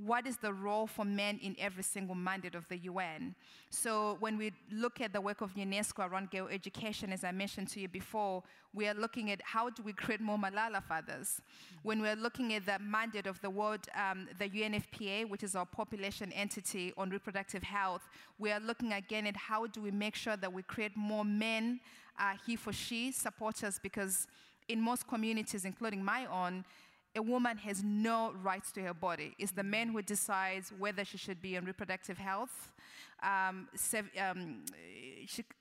[0.05, 3.33] what is the role for men in every single mandate of the UN?
[3.69, 7.69] So when we look at the work of UNESCO around girl education, as I mentioned
[7.69, 8.43] to you before,
[8.73, 11.41] we are looking at how do we create more Malala fathers.
[11.81, 15.65] When we're looking at the mandate of the world, um, the UNFPA, which is our
[15.65, 20.37] population entity on reproductive health, we are looking again at how do we make sure
[20.37, 21.79] that we create more men,
[22.19, 24.27] uh, he for she supporters, because
[24.67, 26.65] in most communities, including my own,
[27.17, 29.35] a woman has no rights to her body.
[29.37, 32.71] It's the man who decides whether she should be on reproductive health,
[33.23, 33.67] um,
[34.21, 34.63] um,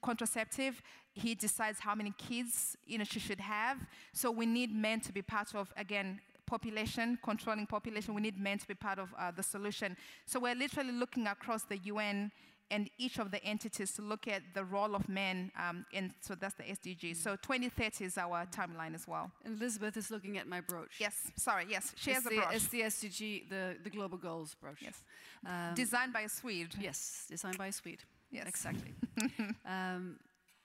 [0.02, 0.82] contraceptive.
[1.14, 3.78] He decides how many kids you know, she should have.
[4.12, 8.14] So we need men to be part of, again, population, controlling population.
[8.14, 9.96] We need men to be part of uh, the solution.
[10.26, 12.30] So we're literally looking across the UN
[12.70, 16.34] and each of the entities to look at the role of men, um, and so
[16.34, 17.16] that's the SDG.
[17.16, 19.30] So 2030 is our timeline as well.
[19.44, 20.96] And Elizabeth is looking at my brooch.
[20.98, 22.54] Yes, sorry, yes, she it's has a brooch.
[22.54, 24.78] It's the SDG, the, the Global Goals brooch.
[24.80, 25.02] Yes.
[25.46, 26.74] Um, designed by a Swede.
[26.80, 28.02] Yes, designed by a Swede.
[28.30, 28.48] Yes.
[28.48, 28.94] Exactly.
[29.66, 30.18] um,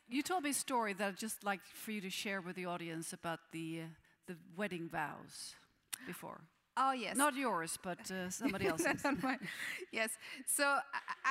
[0.10, 2.66] you told me a story that I'd just like for you to share with the
[2.66, 3.88] audience about the, uh,
[4.28, 5.56] the wedding vows
[6.06, 6.42] before.
[6.78, 7.18] Oh, yes.
[7.18, 9.06] Not yours, but uh, somebody else's.
[9.92, 10.12] yes.
[10.48, 10.78] So,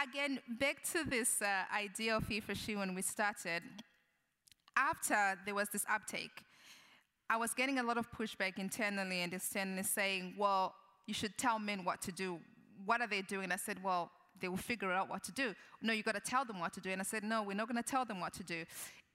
[0.02, 3.62] again, back to this uh, idea of he for she when we started.
[4.76, 6.44] After there was this uptake,
[7.28, 10.74] I was getting a lot of pushback internally and externally saying, well,
[11.06, 12.38] you should tell men what to do.
[12.84, 13.52] What are they doing?
[13.52, 14.10] I said, well,
[14.40, 15.54] they will figure out what to do.
[15.82, 16.90] No, you got to tell them what to do.
[16.90, 18.64] And I said, no, we're not going to tell them what to do.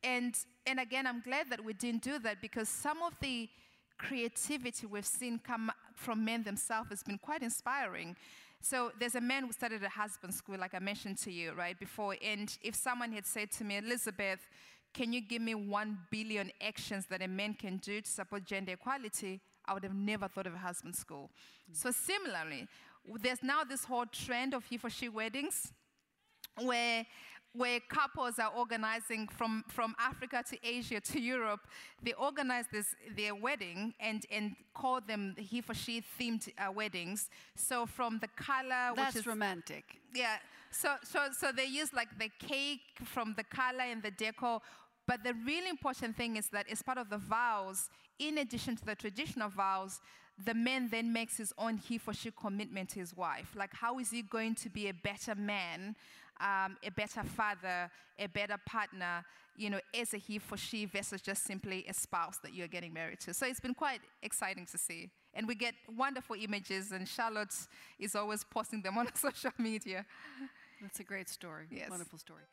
[0.04, 3.50] And, and again, I'm glad that we didn't do that because some of the
[3.98, 8.16] creativity we've seen come from men themselves has been quite inspiring.
[8.62, 11.78] So there's a man who started a husband school, like I mentioned to you, right,
[11.80, 12.16] before.
[12.24, 14.40] And if someone had said to me, Elizabeth,
[14.94, 18.72] can you give me one billion actions that a man can do to support gender
[18.72, 19.42] equality?
[19.66, 21.30] I would have never thought of a husband school.
[21.70, 21.76] Mm.
[21.76, 22.68] So similarly,
[23.22, 25.74] there's now this whole trend of he for she weddings
[26.62, 27.06] where
[27.56, 31.62] where couples are organizing from, from Africa to Asia to Europe,
[32.04, 37.30] they organize this, their wedding and, and call them he for she themed uh, weddings.
[37.56, 40.02] So from the color, That's which is romantic.
[40.14, 40.38] Yeah.
[40.72, 44.60] So, so, so they use like the cake from the color and the decor.
[45.08, 47.90] But the really important thing is that as part of the vows,
[48.20, 50.02] in addition to the traditional vows,
[50.44, 53.54] the man then makes his own he for she commitment to his wife.
[53.56, 55.96] Like, how is he going to be a better man
[56.40, 59.24] um, a better father, a better partner,
[59.58, 62.94] you know, as a he for she versus just simply a spouse that you're getting
[62.94, 63.34] married to.
[63.34, 65.10] So it's been quite exciting to see.
[65.34, 67.54] And we get wonderful images, and Charlotte
[68.00, 70.06] is always posting them on social media.
[70.82, 71.68] That's a great story.
[71.72, 71.90] Yes.
[71.90, 72.44] Wonderful story.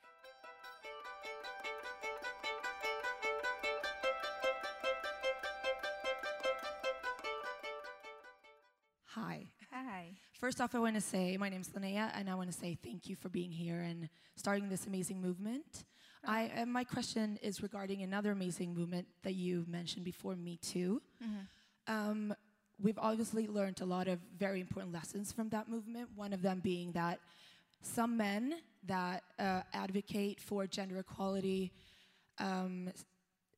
[9.14, 9.46] Hi.
[9.84, 10.10] Hi.
[10.38, 12.78] First off, I want to say my name is Linnea, and I want to say
[12.84, 15.84] thank you for being here and starting this amazing movement.
[16.24, 21.02] I, and my question is regarding another amazing movement that you mentioned before, Me Too.
[21.24, 21.92] Mm-hmm.
[21.92, 22.34] Um,
[22.80, 26.10] we've obviously learned a lot of very important lessons from that movement.
[26.14, 27.18] One of them being that
[27.82, 28.54] some men
[28.86, 31.72] that uh, advocate for gender equality
[32.38, 32.90] um,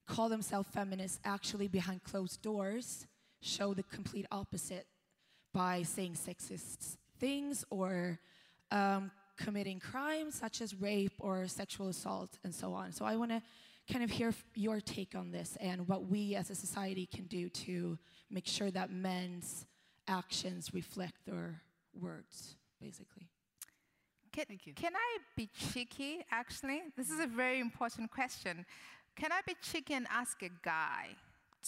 [0.07, 3.07] call themselves feminists actually behind closed doors
[3.43, 4.87] show the complete opposite
[5.55, 8.19] by saying sexist things or
[8.71, 12.93] um, committing crimes such as rape or sexual assault and so on.
[12.93, 13.41] So I want to
[13.91, 17.49] kind of hear your take on this and what we as a society can do
[17.49, 17.99] to
[18.31, 19.67] make sure that men's
[20.09, 21.63] actions reflect their
[21.99, 23.29] words, basically.
[24.33, 24.75] Can, Thank you.
[24.75, 26.83] Can I be cheeky, actually?
[26.97, 28.67] This is a very important question.
[29.15, 31.11] Can I be cheeky and ask a guy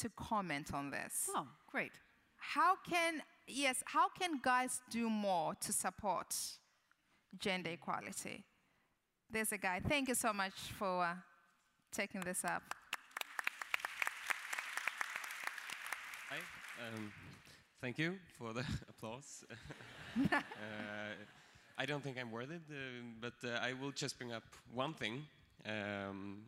[0.01, 1.30] to comment on this?
[1.34, 1.93] Oh, great.
[2.39, 6.34] How can yes, how can guys do more to support
[7.38, 8.44] gender equality?
[9.30, 9.80] There's a guy.
[9.86, 11.14] Thank you so much for uh,
[11.92, 12.62] taking this up.
[16.30, 16.38] Hi.
[16.94, 17.12] Um,
[17.80, 19.44] thank you for the applause.
[20.32, 20.36] uh,
[21.78, 22.74] I don't think I'm worth it, uh,
[23.20, 25.24] but uh, I will just bring up one thing.
[25.64, 26.42] Um,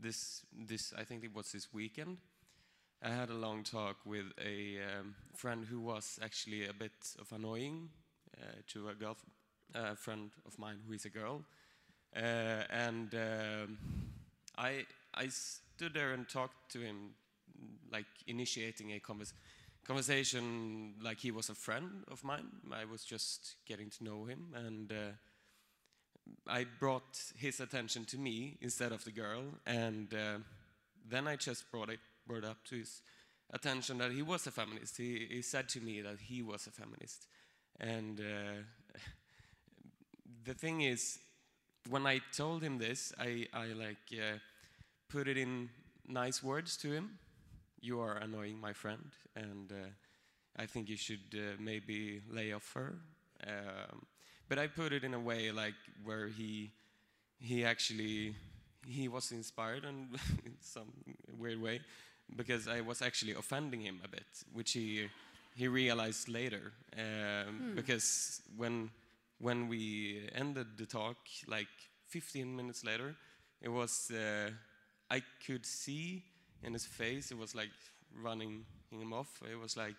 [0.00, 2.18] this, this, I think it was this weekend.
[3.04, 7.32] I had a long talk with a um, friend who was actually a bit of
[7.32, 7.88] annoying
[8.40, 9.16] uh, to a girl
[9.74, 11.42] uh, friend of mine who is a girl,
[12.14, 13.78] uh, and um,
[14.56, 17.14] I I stood there and talked to him,
[17.90, 19.34] like initiating a convers
[19.84, 22.46] conversation like he was a friend of mine.
[22.70, 25.12] I was just getting to know him, and uh,
[26.46, 30.38] I brought his attention to me instead of the girl, and uh,
[31.08, 32.00] then I just brought it
[32.32, 33.02] brought up to his
[33.52, 34.96] attention that he was a feminist.
[34.96, 37.26] He, he said to me that he was a feminist.
[37.78, 38.62] And uh,
[40.44, 41.18] the thing is,
[41.90, 44.38] when I told him this, I, I like uh,
[45.08, 45.68] put it in
[46.08, 47.18] nice words to him.
[47.80, 49.90] You are annoying my friend, and uh,
[50.56, 52.94] I think you should uh, maybe lay off her.
[53.44, 54.06] Um,
[54.48, 55.74] but I put it in a way like
[56.04, 56.70] where he
[57.40, 58.36] he actually
[58.86, 60.08] he was inspired in
[60.60, 60.92] some
[61.36, 61.80] weird way
[62.36, 65.08] because I was actually offending him a bit, which he
[65.54, 66.72] he realized later.
[66.96, 67.74] Um, hmm.
[67.74, 68.90] Because when
[69.38, 71.16] when we ended the talk,
[71.46, 71.68] like
[72.08, 73.16] 15 minutes later,
[73.60, 74.50] it was uh,
[75.10, 76.22] I could see
[76.62, 77.72] in his face it was like
[78.22, 79.42] running him off.
[79.50, 79.96] It was like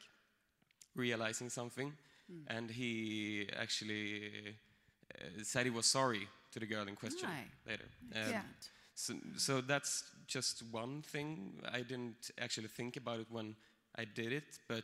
[0.95, 1.93] realizing something,
[2.27, 2.55] hmm.
[2.55, 4.55] and he actually
[5.13, 7.51] uh, said he was sorry to the girl in question right.
[7.67, 7.89] later.
[8.15, 8.41] Um, yeah.
[8.95, 11.59] So, so that's just one thing.
[11.71, 13.55] I didn't actually think about it when
[13.95, 14.83] I did it, but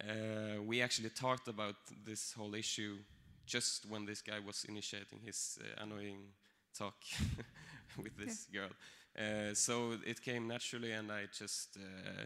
[0.00, 2.98] uh, we actually talked about this whole issue
[3.46, 6.32] just when this guy was initiating his uh, annoying
[6.76, 6.96] talk
[8.02, 8.60] with this yeah.
[8.60, 8.70] girl.
[9.18, 12.24] Uh, so it came naturally, and I just uh,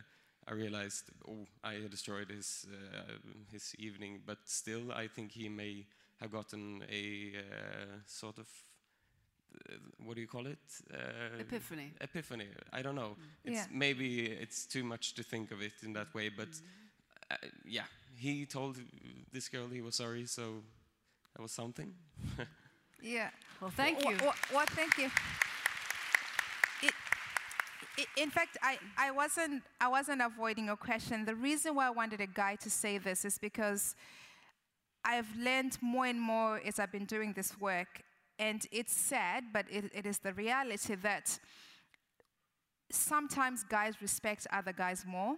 [0.48, 3.12] I realized, oh, I destroyed his uh,
[3.52, 4.22] his evening.
[4.27, 5.86] But still, I think he may
[6.20, 8.48] have gotten a uh, sort of
[10.05, 10.59] what do you call it?
[10.93, 11.93] Uh, epiphany.
[12.01, 12.48] Epiphany.
[12.72, 13.16] I don't know.
[13.16, 13.24] Mm.
[13.44, 13.66] It's yeah.
[13.72, 16.60] maybe it's too much to think of it in that way, but mm.
[17.31, 17.85] uh, yeah,
[18.16, 18.77] he told
[19.32, 20.62] this girl he was sorry, so
[21.35, 21.93] that was something.
[23.02, 23.31] yeah.
[23.60, 24.16] Well, thank you.
[24.20, 25.10] Well, well, thank you.
[26.82, 26.93] It,
[27.98, 31.24] I- in fact, I, I, wasn't, I wasn't avoiding your question.
[31.24, 33.94] The reason why I wanted a guy to say this is because
[35.05, 38.02] I've learned more and more as I've been doing this work,
[38.41, 41.39] and it's sad, but it, it is the reality that
[42.91, 45.37] sometimes guys respect other guys more.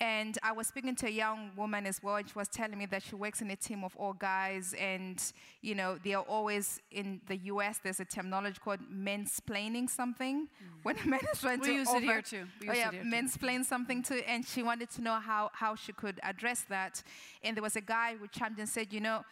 [0.00, 2.86] And I was speaking to a young woman as well, and she was telling me
[2.86, 5.20] that she works in a team of all guys, and
[5.60, 7.80] you know they are always in the U.S.
[7.82, 10.84] There's a terminology called mansplaining something mm.
[10.84, 12.46] when a man is trying We to use it here too.
[12.60, 13.10] We oh use yeah, it here too.
[13.10, 17.02] mansplain something to, and she wanted to know how how she could address that.
[17.42, 19.24] And there was a guy who chimed in and said, you know,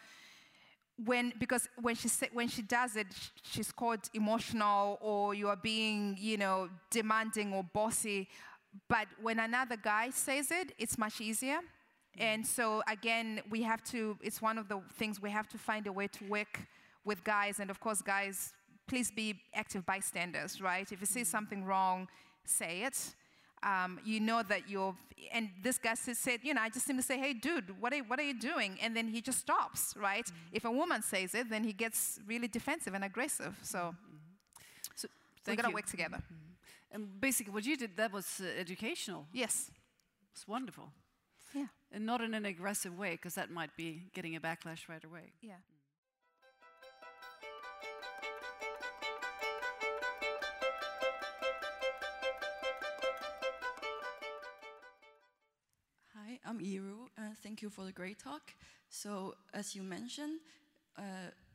[1.04, 3.06] when because when she when she does it,
[3.42, 8.28] she's called emotional or you are being you know demanding or bossy.
[8.88, 11.60] But when another guy says it, it's much easier.
[12.18, 12.22] Mm.
[12.22, 14.18] And so again, we have to.
[14.22, 16.60] It's one of the things we have to find a way to work
[17.04, 17.60] with guys.
[17.60, 18.52] And of course, guys,
[18.86, 20.90] please be active bystanders, right?
[20.90, 21.26] If you see mm.
[21.26, 22.08] something wrong,
[22.44, 23.14] say it.
[23.66, 24.94] Um, you know that you're,
[25.32, 27.98] and this guy said, you know, I just seem to say, hey, dude, what are,
[28.10, 28.78] what are you doing?
[28.80, 30.30] And then he just stops, right?
[30.52, 33.54] If a woman says it, then he gets really defensive and aggressive.
[33.62, 33.80] So,
[34.94, 35.12] So we
[35.44, 36.20] thank gotta work together.
[36.92, 39.26] And basically, what you did that was uh, educational.
[39.32, 39.70] Yes.
[40.32, 40.92] It's wonderful.
[41.52, 41.66] Yeah.
[41.90, 45.32] And not in an aggressive way, because that might be getting a backlash right away.
[45.42, 45.54] Yeah.
[56.46, 57.08] I'm Iru.
[57.18, 58.52] Uh, thank you for the great talk.
[58.88, 60.38] So, as you mentioned,
[60.96, 61.02] uh,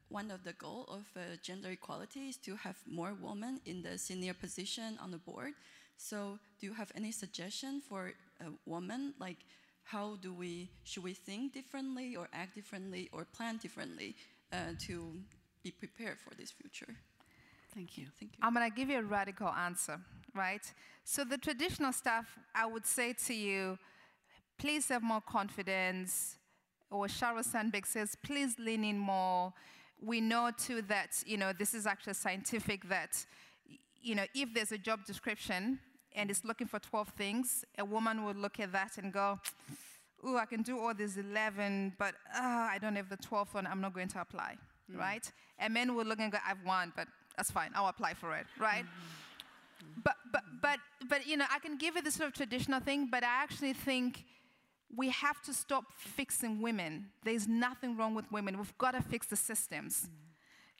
[0.09, 3.97] one of the goal of uh, gender equality is to have more women in the
[3.97, 5.53] senior position on the board.
[5.95, 8.11] So, do you have any suggestion for
[8.41, 9.13] a woman?
[9.17, 9.37] Like,
[9.83, 14.17] how do we should we think differently, or act differently, or plan differently
[14.51, 15.13] uh, to
[15.63, 16.93] be prepared for this future?
[17.73, 18.07] Thank you.
[18.19, 18.39] Thank you.
[18.41, 20.01] I'm going to give you a radical answer,
[20.35, 20.69] right?
[21.05, 23.77] So, the traditional stuff, I would say to you,
[24.61, 26.37] please have more confidence.
[26.91, 29.53] Or Sheryl Sandberg says, please lean in more.
[29.99, 33.25] We know too that, you know, this is actually scientific that,
[34.01, 35.79] you know, if there's a job description
[36.15, 39.39] and it's looking for 12 things, a woman will look at that and go,
[40.27, 42.41] ooh, I can do all these 11, but uh,
[42.73, 44.57] I don't have the 12th one, I'm not going to apply,
[44.93, 45.31] right?
[45.57, 47.07] And men will look and go, I've won, but
[47.37, 48.85] that's fine, I'll apply for it, right?
[50.03, 50.79] But, but, but,
[51.09, 53.73] but, you know, I can give you this sort of traditional thing, but I actually
[53.73, 54.25] think
[54.95, 57.07] we have to stop fixing women.
[57.23, 58.57] There's nothing wrong with women.
[58.57, 60.07] We've got to fix the systems,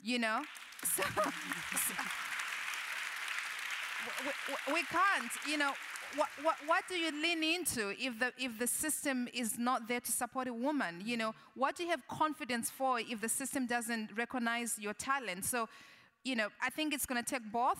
[0.02, 0.42] you know?
[0.84, 2.04] So, so-
[4.26, 5.72] we, we- can't, you know.
[6.18, 10.02] What, what, what do you lean into if the, if the system is not there
[10.02, 11.02] to support a woman?
[11.06, 15.46] You know, what do you have confidence for if the system doesn't recognize your talent?
[15.46, 15.70] So,
[16.26, 17.80] you know, I think it's going to take both,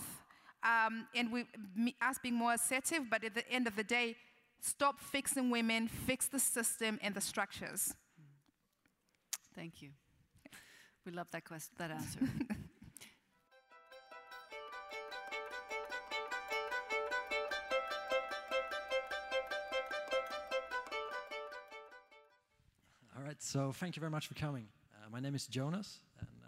[0.64, 1.44] um, and we,
[2.02, 3.10] us being more assertive.
[3.10, 4.16] But at the end of the day,
[4.62, 7.94] stop fixing women, fix the system and the structures.
[9.56, 9.90] Thank you.
[11.06, 12.20] We love that question, that answer.
[23.18, 24.68] All right, so thank you very much for coming.
[24.96, 26.48] Uh, my name is Jonas, and uh,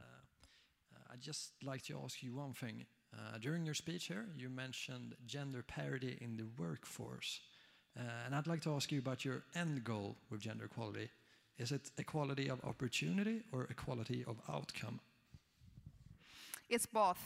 [0.96, 2.86] uh, I'd just like to ask you one thing.
[3.14, 7.42] Uh, during your speech here, you mentioned gender parity in the workforce.
[7.98, 11.10] Uh, and I'd like to ask you about your end goal with gender equality.
[11.58, 15.00] Is it equality of opportunity or equality of outcome?
[16.70, 17.20] It's both.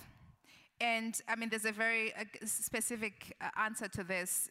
[0.80, 4.50] And I mean, there's a very uh, specific uh, answer to this.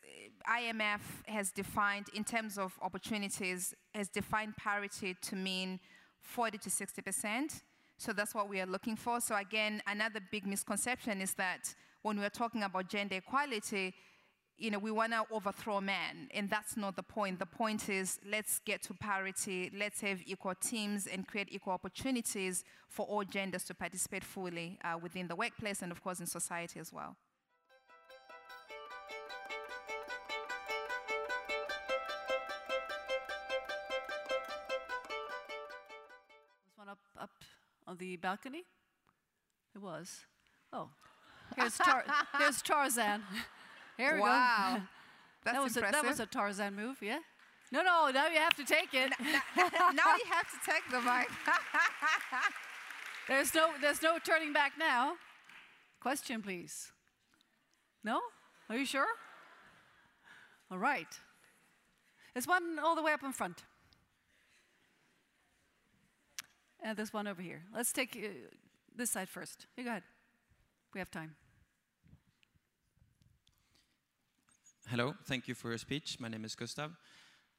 [0.50, 5.78] IMF has defined, in terms of opportunities, has defined parity to mean
[6.22, 7.62] 40 to 60 percent.
[7.98, 9.20] So that's what we are looking for.
[9.20, 13.94] So again, another big misconception is that when we're talking about gender equality,
[14.58, 17.38] you know, we want to overthrow men, and that's not the point.
[17.38, 22.64] The point is let's get to parity, let's have equal teams and create equal opportunities
[22.88, 26.80] for all genders to participate fully uh, within the workplace and, of course, in society
[26.80, 27.16] as well.
[36.64, 37.30] Was one up up
[37.86, 38.64] on the balcony?
[39.74, 40.24] It was.
[40.72, 40.88] Oh,
[41.56, 42.04] here's, Tar-
[42.38, 43.22] here's Tarzan.
[43.96, 44.76] Here we Wow.
[44.76, 44.82] go.
[45.44, 47.20] That's that was A, that was a Tarzan move, yeah.
[47.72, 49.12] No, no, now you have to take it.
[49.20, 51.28] now you have to take the mic.
[53.28, 55.14] there's no, there's no turning back now.
[56.00, 56.92] Question, please.
[58.04, 58.20] No?
[58.68, 59.06] Are you sure?
[60.70, 61.08] All right.
[62.34, 63.62] There's one all the way up in front.
[66.82, 67.62] And there's one over here.
[67.74, 68.28] Let's take uh,
[68.94, 69.66] this side first.
[69.76, 70.02] You go ahead.
[70.94, 71.34] We have time.
[74.88, 76.18] Hello, thank you for your speech.
[76.20, 76.92] My name is Gustav.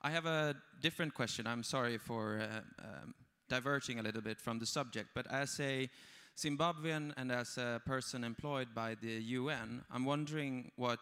[0.02, 1.46] I have a different question.
[1.46, 3.14] I'm sorry for uh, um,
[3.50, 5.90] diverging a little bit from the subject, but as a
[6.38, 11.00] Zimbabwean and as a person employed by the UN, I'm wondering what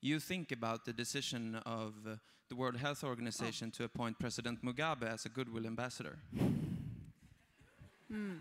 [0.00, 2.16] you think about the decision of uh,
[2.48, 3.76] the World Health Organization oh.
[3.78, 6.18] to appoint President Mugabe as a goodwill ambassador.
[8.10, 8.12] Hmm.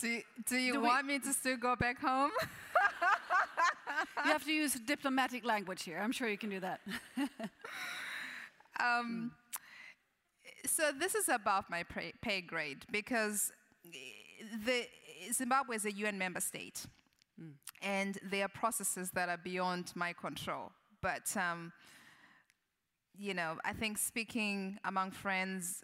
[0.00, 2.30] do, do you do want me to still go back home?
[4.24, 5.98] you have to use diplomatic language here.
[6.02, 6.80] I'm sure you can do that.
[8.80, 9.32] um,
[10.66, 13.52] so this is above my pay, pay grade because
[14.64, 14.86] the,
[15.32, 16.86] Zimbabwe is a UN member state,
[17.40, 17.52] mm.
[17.82, 20.72] and there are processes that are beyond my control.
[21.02, 21.72] But um,
[23.18, 25.82] you know, I think speaking among friends,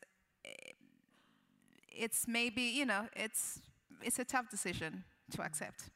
[1.90, 3.60] it's maybe you know, it's
[4.02, 5.90] it's a tough decision to accept.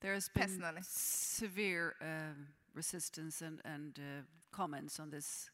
[0.00, 0.82] There has been personally.
[0.82, 5.50] severe um, resistance and, and uh, comments on this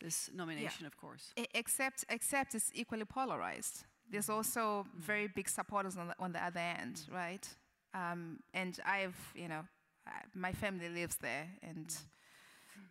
[0.00, 0.86] this nomination, yeah.
[0.86, 1.32] of course.
[1.38, 3.84] I, except, except it's equally polarized.
[4.10, 4.34] There's mm-hmm.
[4.34, 4.98] also mm.
[4.98, 7.14] very big supporters on the, on the other end, mm.
[7.14, 7.46] right?
[7.92, 9.62] Um, and I've, you know,
[10.06, 11.98] uh, my family lives there, and mm.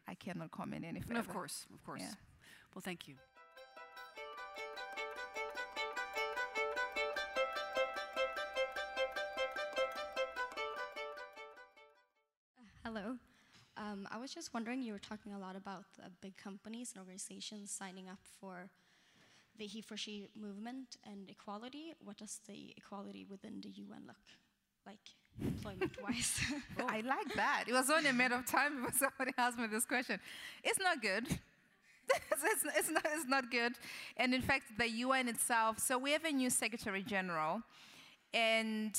[0.07, 1.15] I cannot comment any further.
[1.15, 2.01] No, of course, of course.
[2.01, 2.13] Yeah.
[2.75, 3.15] Well, thank you.
[14.30, 18.07] Was just wondering, you were talking a lot about the big companies and organizations signing
[18.07, 18.69] up for
[19.57, 21.95] the he for she movement and equality.
[22.03, 24.22] What does the equality within the UN look
[24.85, 24.99] like,
[25.43, 26.39] employment wise?
[26.80, 26.85] oh.
[26.88, 27.64] I like that.
[27.68, 30.19] It was only a matter of time before somebody asked me this question.
[30.64, 31.26] It's not good.
[32.31, 33.73] it's, it's, it's, not, it's not good.
[34.15, 37.64] And in fact, the UN itself, so we have a new Secretary General,
[38.31, 38.95] and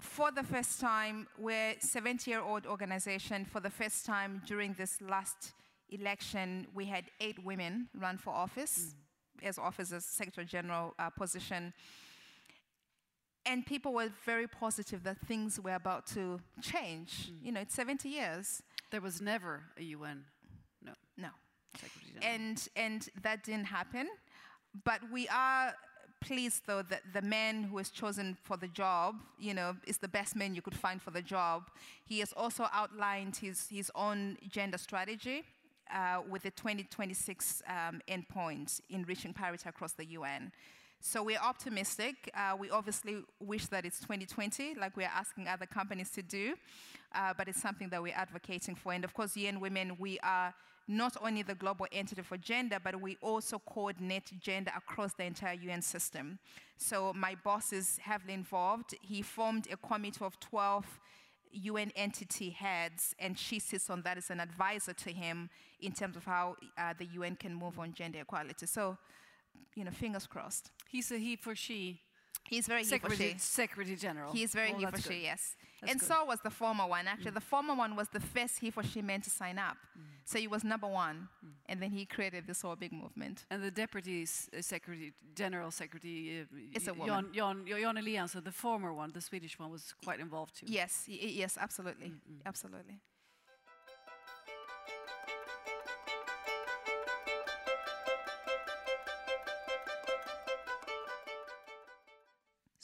[0.00, 3.44] for the first time, we're 70-year-old organization.
[3.44, 5.52] For the first time during this last
[5.90, 8.94] election, we had eight women run for office
[9.42, 9.48] mm.
[9.48, 11.72] as officers, Secretary General uh, position.
[13.46, 17.30] And people were very positive that things were about to change.
[17.30, 17.46] Mm.
[17.46, 18.62] You know, it's 70 years.
[18.90, 20.24] There was never a UN,
[20.82, 20.92] no.
[21.16, 21.28] No.
[22.22, 24.08] And, and that didn't happen.
[24.84, 25.74] But we are
[26.20, 30.08] pleased, though, that the man who was chosen for the job, you know, is the
[30.08, 31.70] best man you could find for the job.
[32.04, 35.44] He has also outlined his, his own gender strategy
[35.92, 40.52] uh, with the 2026 um, endpoint in reaching parity across the UN.
[41.02, 42.30] So we're optimistic.
[42.34, 46.54] Uh, we obviously wish that it's 2020, like we're asking other companies to do,
[47.14, 48.92] uh, but it's something that we're advocating for.
[48.92, 50.52] And of course, UN Women, we are
[50.90, 55.54] not only the global entity for gender, but we also coordinate gender across the entire
[55.54, 56.38] UN system.
[56.76, 58.94] So my boss is heavily involved.
[59.00, 60.84] He formed a committee of 12
[61.52, 65.48] UN entity heads, and she sits on that as an advisor to him
[65.80, 68.66] in terms of how uh, the UN can move on gender equality.
[68.66, 68.98] So,
[69.76, 70.70] you know, fingers crossed.
[70.88, 72.00] He's a he for she.
[72.50, 73.38] He's very Secretary, he for she.
[73.62, 74.32] Secretary General.
[74.32, 75.42] He's very oh, he for she, yes.
[75.80, 76.08] That's and good.
[76.10, 77.04] so was the former one.
[77.12, 77.34] Actually, Mm.
[77.42, 79.76] the former one was the first he for she man to sign up.
[79.96, 80.02] Mm.
[80.30, 81.28] So he was number one,
[81.70, 83.36] and then he created this whole big movement.
[83.50, 85.12] And the deputy uh, secretary,
[85.42, 87.32] general secretary, uh, It's a Jan, woman.
[87.32, 90.66] Jan, Jan Eliasson, the former one, the Swedish one, was quite involved too.
[90.68, 92.98] Yes, yes, absolutely, Mm, absolutely.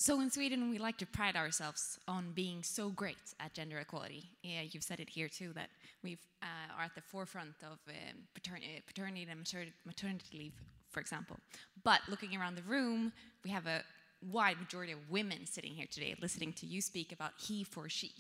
[0.06, 4.30] So in Sweden, we like to pride ourselves on being so great at gender equality.
[4.44, 5.68] Yeah, you've said it here too that
[6.04, 10.52] we uh, are at the forefront of um, paterni- paternity and mater- maternity leave,
[10.90, 11.38] for example.
[11.82, 13.12] But looking around the room,
[13.42, 13.82] we have a
[14.30, 18.12] wide majority of women sitting here today listening to you speak about he for she.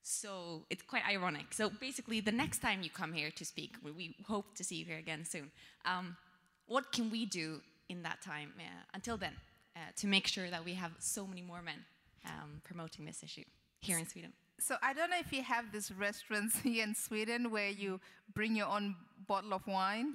[0.00, 1.52] So it's quite ironic.
[1.52, 4.86] So basically, the next time you come here to speak, we, hope to see you
[4.86, 5.50] here again soon.
[5.84, 6.16] Um,
[6.64, 7.60] what can we do
[7.90, 9.55] in that time uh, until then uh,
[9.96, 11.84] to make sure that we have so many more men
[12.24, 13.44] um, promoting this issue
[13.80, 14.32] here in Sweden?
[14.58, 18.00] So I don't know if you have these restaurants here in Sweden where you
[18.34, 18.96] bring your own
[19.28, 20.14] bottle of wine.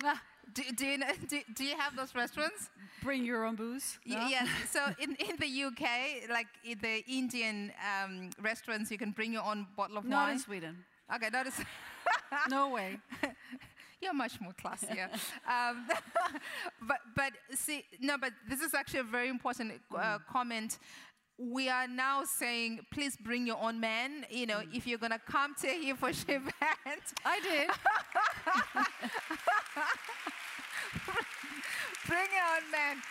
[0.53, 2.69] do, do, you know, do, do you have those restaurants?
[3.03, 3.99] Bring your own booze.
[4.07, 4.27] Y- no?
[4.27, 4.47] Yes.
[4.71, 7.71] So in, in the UK, like in the Indian
[8.03, 10.33] um, restaurants, you can bring your own bottle of Not wine.
[10.33, 10.77] in Sweden.
[11.13, 11.53] Okay, that is.
[12.49, 12.99] no way.
[14.01, 15.09] You're much more classier.
[15.47, 15.87] um,
[16.87, 20.79] but but see, no, but this is actually a very important uh, comment.
[21.37, 24.25] We are now saying, please bring your own man.
[24.29, 26.53] You know, if you're gonna come to here for event,
[27.25, 27.69] I did.
[32.07, 33.01] bring your own man.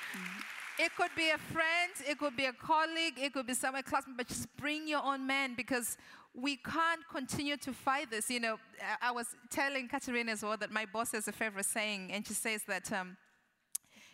[0.78, 4.16] It could be a friend, it could be a colleague, it could be someone classmate,
[4.16, 5.98] but just bring your own man because
[6.34, 8.30] we can't continue to fight this.
[8.30, 8.58] You know,
[9.02, 12.34] I- was telling Catarina as well that my boss has a favorite saying, and she
[12.34, 13.16] says that um,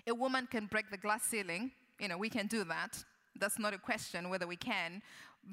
[0.07, 1.73] a woman can break the glass ceiling.
[2.01, 3.05] You know, we can do that.
[3.39, 5.03] That's not a question whether we can.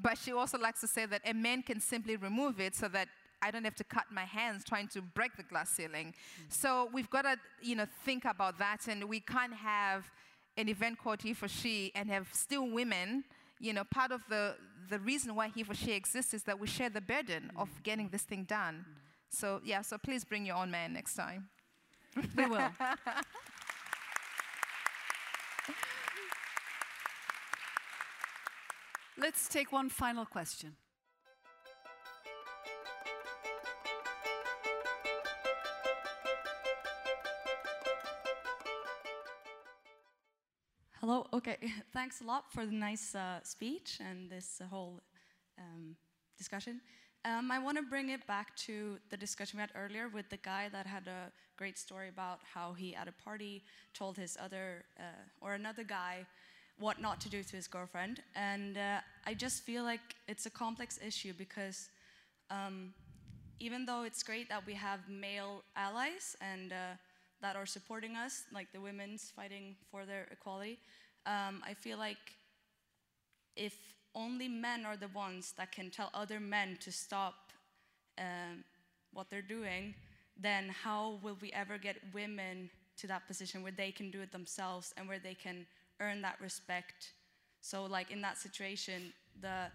[0.02, 3.08] But she also likes to say that a man can simply remove it so that
[3.42, 6.14] I don't have to cut my hands trying to break the glass ceiling.
[6.48, 10.10] So we've got to, you know, think about that, and we can't have
[10.56, 13.24] an event called He for She and have still women.
[13.64, 14.56] You know, part of the
[14.90, 18.10] the reason why He for She exists is that we share the burden of getting
[18.10, 18.84] this thing done.
[19.30, 21.48] So yeah, so please bring your own man next time.
[22.36, 22.68] We will.
[29.16, 30.76] Let's take one final question.
[41.06, 41.26] Hello.
[41.34, 41.58] Okay.
[41.92, 45.02] Thanks a lot for the nice uh, speech and this uh, whole
[45.58, 45.96] um,
[46.38, 46.80] discussion.
[47.26, 50.38] Um, I want to bring it back to the discussion we had earlier with the
[50.38, 53.62] guy that had a great story about how he at a party
[53.92, 55.02] told his other uh,
[55.42, 56.24] or another guy
[56.78, 58.22] what not to do to his girlfriend.
[58.34, 61.90] And uh, I just feel like it's a complex issue because
[62.50, 62.94] um,
[63.60, 66.96] even though it's great that we have male allies and uh,
[67.44, 70.78] that are supporting us, like the women's fighting for their equality,
[71.26, 72.24] um, I feel like
[73.54, 73.74] if
[74.14, 77.34] only men are the ones that can tell other men to stop
[78.16, 78.64] um,
[79.12, 79.94] what they're doing,
[80.40, 84.32] then how will we ever get women to that position where they can do it
[84.32, 85.66] themselves and where they can
[86.00, 87.12] earn that respect?
[87.60, 89.12] So, like in that situation,
[89.42, 89.66] the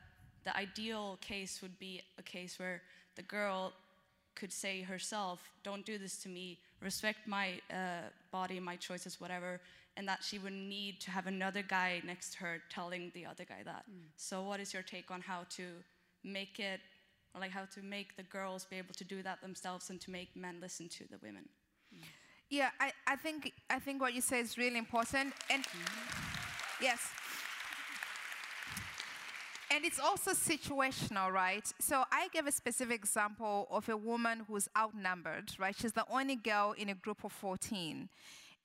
[0.44, 2.82] the ideal case would be a case where
[3.16, 3.74] the girl
[4.34, 6.58] could say herself, "Don't do this to me.
[6.82, 9.60] Respect my uh, body, my choices, whatever."
[9.98, 13.44] And that she would need to have another guy next to her telling the other
[13.44, 13.84] guy that.
[14.16, 15.64] So, what is your take on how to
[16.24, 16.80] make it,
[17.34, 20.12] or like how to make the girls be able to do that themselves and to
[20.12, 21.50] make men listen to the women?
[22.50, 25.34] Yeah, I, I think I think what you say is really important.
[25.50, 25.64] And
[26.82, 27.00] yes.
[29.72, 31.72] And it's also situational, right?
[31.80, 35.76] So I gave a specific example of a woman who's outnumbered, right?
[35.78, 38.10] She's the only girl in a group of 14.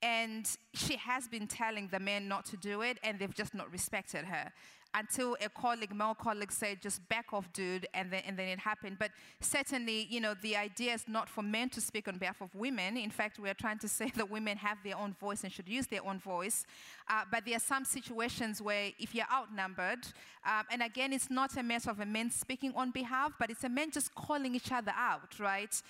[0.02, 3.70] And she has been telling the men not to do it, and they've just not
[3.70, 4.50] respected her.
[4.94, 8.60] Until a colleague, male colleague, said, just back off, dude, and then, and then it
[8.60, 8.96] happened.
[8.98, 9.10] But
[9.40, 12.96] certainly, you know, the idea is not for men to speak on behalf of women.
[12.96, 15.68] In fact, we are trying to say that women have their own voice and should
[15.68, 16.64] use their own voice.
[17.08, 20.06] Uh, but there are some situations where if you're outnumbered,
[20.46, 23.64] um, and again, it's not a matter of a man speaking on behalf, but it's
[23.64, 25.82] a man just calling each other out, right?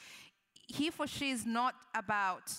[0.66, 2.50] He for she is not about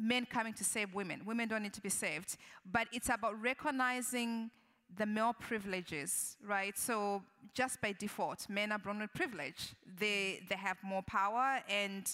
[0.00, 1.22] men coming to save women.
[1.24, 2.36] Women don't need to be saved.
[2.70, 4.50] But it's about recognizing
[4.96, 6.76] the male privileges, right?
[6.78, 7.22] So
[7.54, 9.74] just by default, men are born with privilege.
[9.98, 11.60] They, they have more power.
[11.68, 12.04] And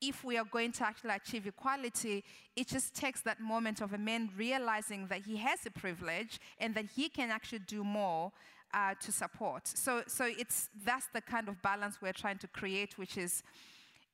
[0.00, 2.24] if we are going to actually achieve equality,
[2.56, 6.74] it just takes that moment of a man realizing that he has a privilege and
[6.74, 8.32] that he can actually do more
[8.74, 9.66] uh, to support.
[9.66, 13.42] So, so it's, that's the kind of balance we're trying to create, which is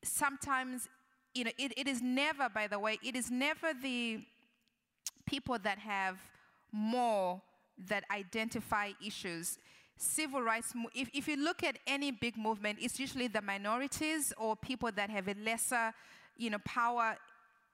[0.02, 0.88] sometimes
[1.34, 4.20] you know, it, it is never, by the way, it is never the
[5.26, 6.18] people that have
[6.72, 7.40] more
[7.86, 9.58] that identify issues.
[9.96, 14.56] Civil rights, if, if you look at any big movement, it's usually the minorities or
[14.56, 15.92] people that have a lesser,
[16.36, 17.16] you know, power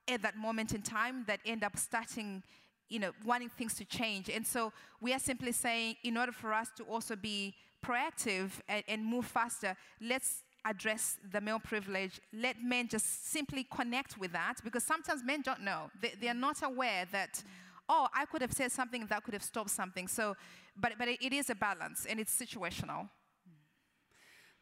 [0.09, 2.43] at that moment in time that end up starting,
[2.89, 4.28] you know, wanting things to change.
[4.28, 7.55] And so we are simply saying, in order for us to also be
[7.85, 12.20] proactive and, and move faster, let's address the male privilege.
[12.32, 15.90] Let men just simply connect with that because sometimes men don't know.
[16.01, 17.43] They, they are not aware that,
[17.89, 20.09] oh, I could have said something that could have stopped something.
[20.09, 20.36] So,
[20.77, 23.09] but, but it, it is a balance and it's situational.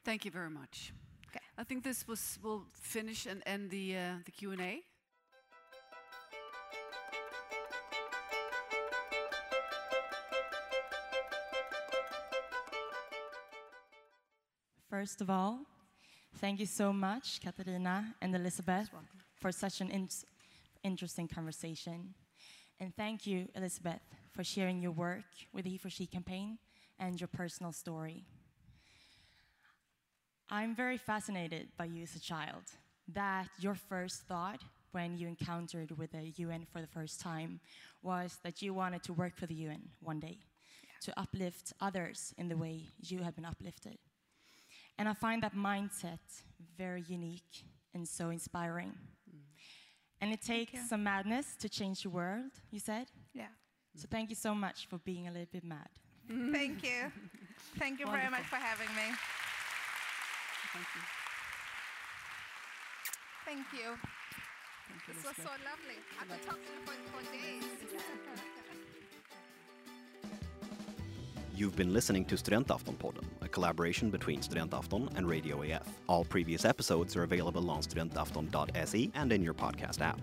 [0.05, 0.93] Thank you very much.
[1.29, 1.41] Okay.
[1.57, 4.83] I think this was will finish and end the uh, the Q and A.
[14.91, 15.61] First of all,
[16.37, 18.91] thank you so much, Catarina and Elizabeth,
[19.41, 20.09] for such an in-
[20.85, 22.15] interesting conversation.
[22.83, 24.01] And thank you, Elizabeth,
[24.33, 25.23] for sharing your work
[25.53, 26.59] with the He for She campaign
[26.99, 28.25] and your personal story.
[30.51, 32.65] I'm very fascinated by you as a child,
[33.15, 37.61] that your first thought when you encountered with the UN for the first time
[38.03, 40.39] was that you wanted to work for the UN one day,
[41.03, 43.99] to uplift others in the way you have been uplifted.
[44.99, 46.43] And I find that mindset
[46.77, 47.63] very unique
[47.95, 48.93] and so inspiring.
[50.23, 53.09] And it takes some madness to change the world, you said?
[53.35, 53.49] Yeah.
[53.97, 55.89] So thank you so much for being a little bit mad.
[56.29, 57.11] Thank you.
[57.77, 59.09] Thank you very much for having me.
[60.73, 61.03] Thank you.
[63.45, 63.99] Thank you.
[64.89, 65.99] Thank you, This was so lovely.
[66.21, 68.53] I could talk to you for, for days.
[71.63, 75.87] You've been listening to Studentaftonpodden, a collaboration between Studentafton and Radio AF.
[76.09, 80.19] All previous episodes are available on studentafton.se and in your podcast app.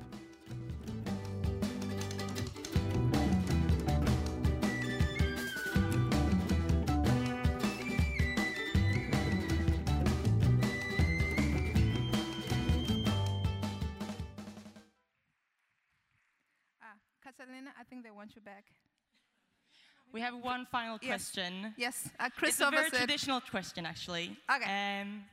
[20.71, 21.09] Final Yes.
[21.09, 21.73] question.
[21.77, 24.37] Yes, uh, it's a very said- traditional question, actually.
[24.49, 25.01] Okay.
[25.01, 25.25] Um,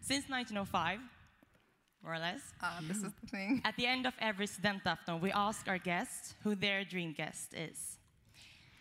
[0.00, 1.00] since 1905,
[2.02, 2.40] more or less.
[2.60, 3.62] Ah, this is the thing.
[3.64, 7.98] At the end of every studentafton, we ask our guests who their dream guest is.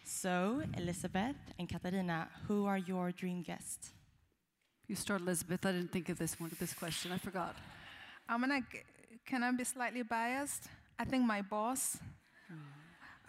[0.04, 3.94] So, Elizabeth and Catarina, who are your dream guests?
[4.88, 5.66] You start, Elizabeth.
[5.66, 7.12] I didn't think of this one, this question.
[7.14, 7.56] I forgot.
[8.28, 8.62] I'm gonna.
[8.62, 8.84] g-
[9.26, 10.64] Can I be slightly biased?
[11.00, 11.98] I think my boss.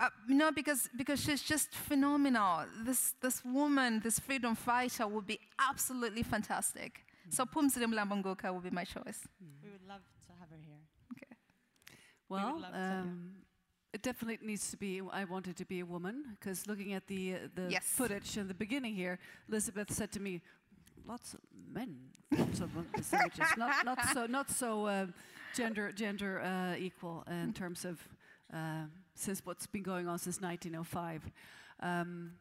[0.02, 2.64] Uh, no, because because she's just phenomenal.
[2.84, 5.38] This this woman, this freedom fighter, would be
[5.70, 7.04] absolutely fantastic.
[7.30, 9.20] So Phumzile Mlambo-Ngcuka would be my choice.
[9.62, 10.82] We would love to have her here.
[11.12, 11.36] Okay.
[12.28, 13.00] Well, love to, yeah.
[13.00, 13.30] um,
[13.94, 15.00] it definitely needs to be.
[15.12, 17.84] I wanted to be a woman because looking at the uh, the Yes.
[17.84, 19.18] footage in the beginning here,
[19.48, 20.40] Elizabeth said to me,
[21.06, 21.40] "Lots of
[21.72, 21.96] men,
[22.36, 23.48] lots of women, images.
[23.56, 25.06] not not so not so uh,
[25.54, 27.96] gender gender uh, equal in terms of
[28.52, 28.86] uh,
[29.22, 31.30] since what's been going on since 1905."
[31.80, 32.32] Um,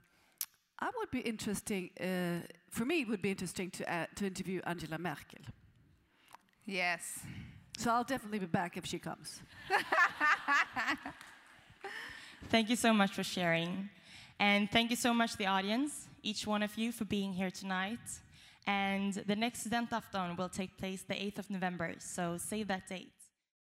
[0.79, 1.91] I would be interesting.
[1.99, 5.39] Uh, for me, it would be interesting to uh, to interview Angela Merkel.
[6.65, 7.19] Yes.
[7.77, 9.41] So I'll definitely be back if she comes.
[12.49, 13.89] Thank you so much for sharing.
[14.39, 17.99] And thank you so much, the audience, each one of you, for being here tonight.
[18.65, 23.20] And the next Studentafton will take place the 8th of November, so save that date.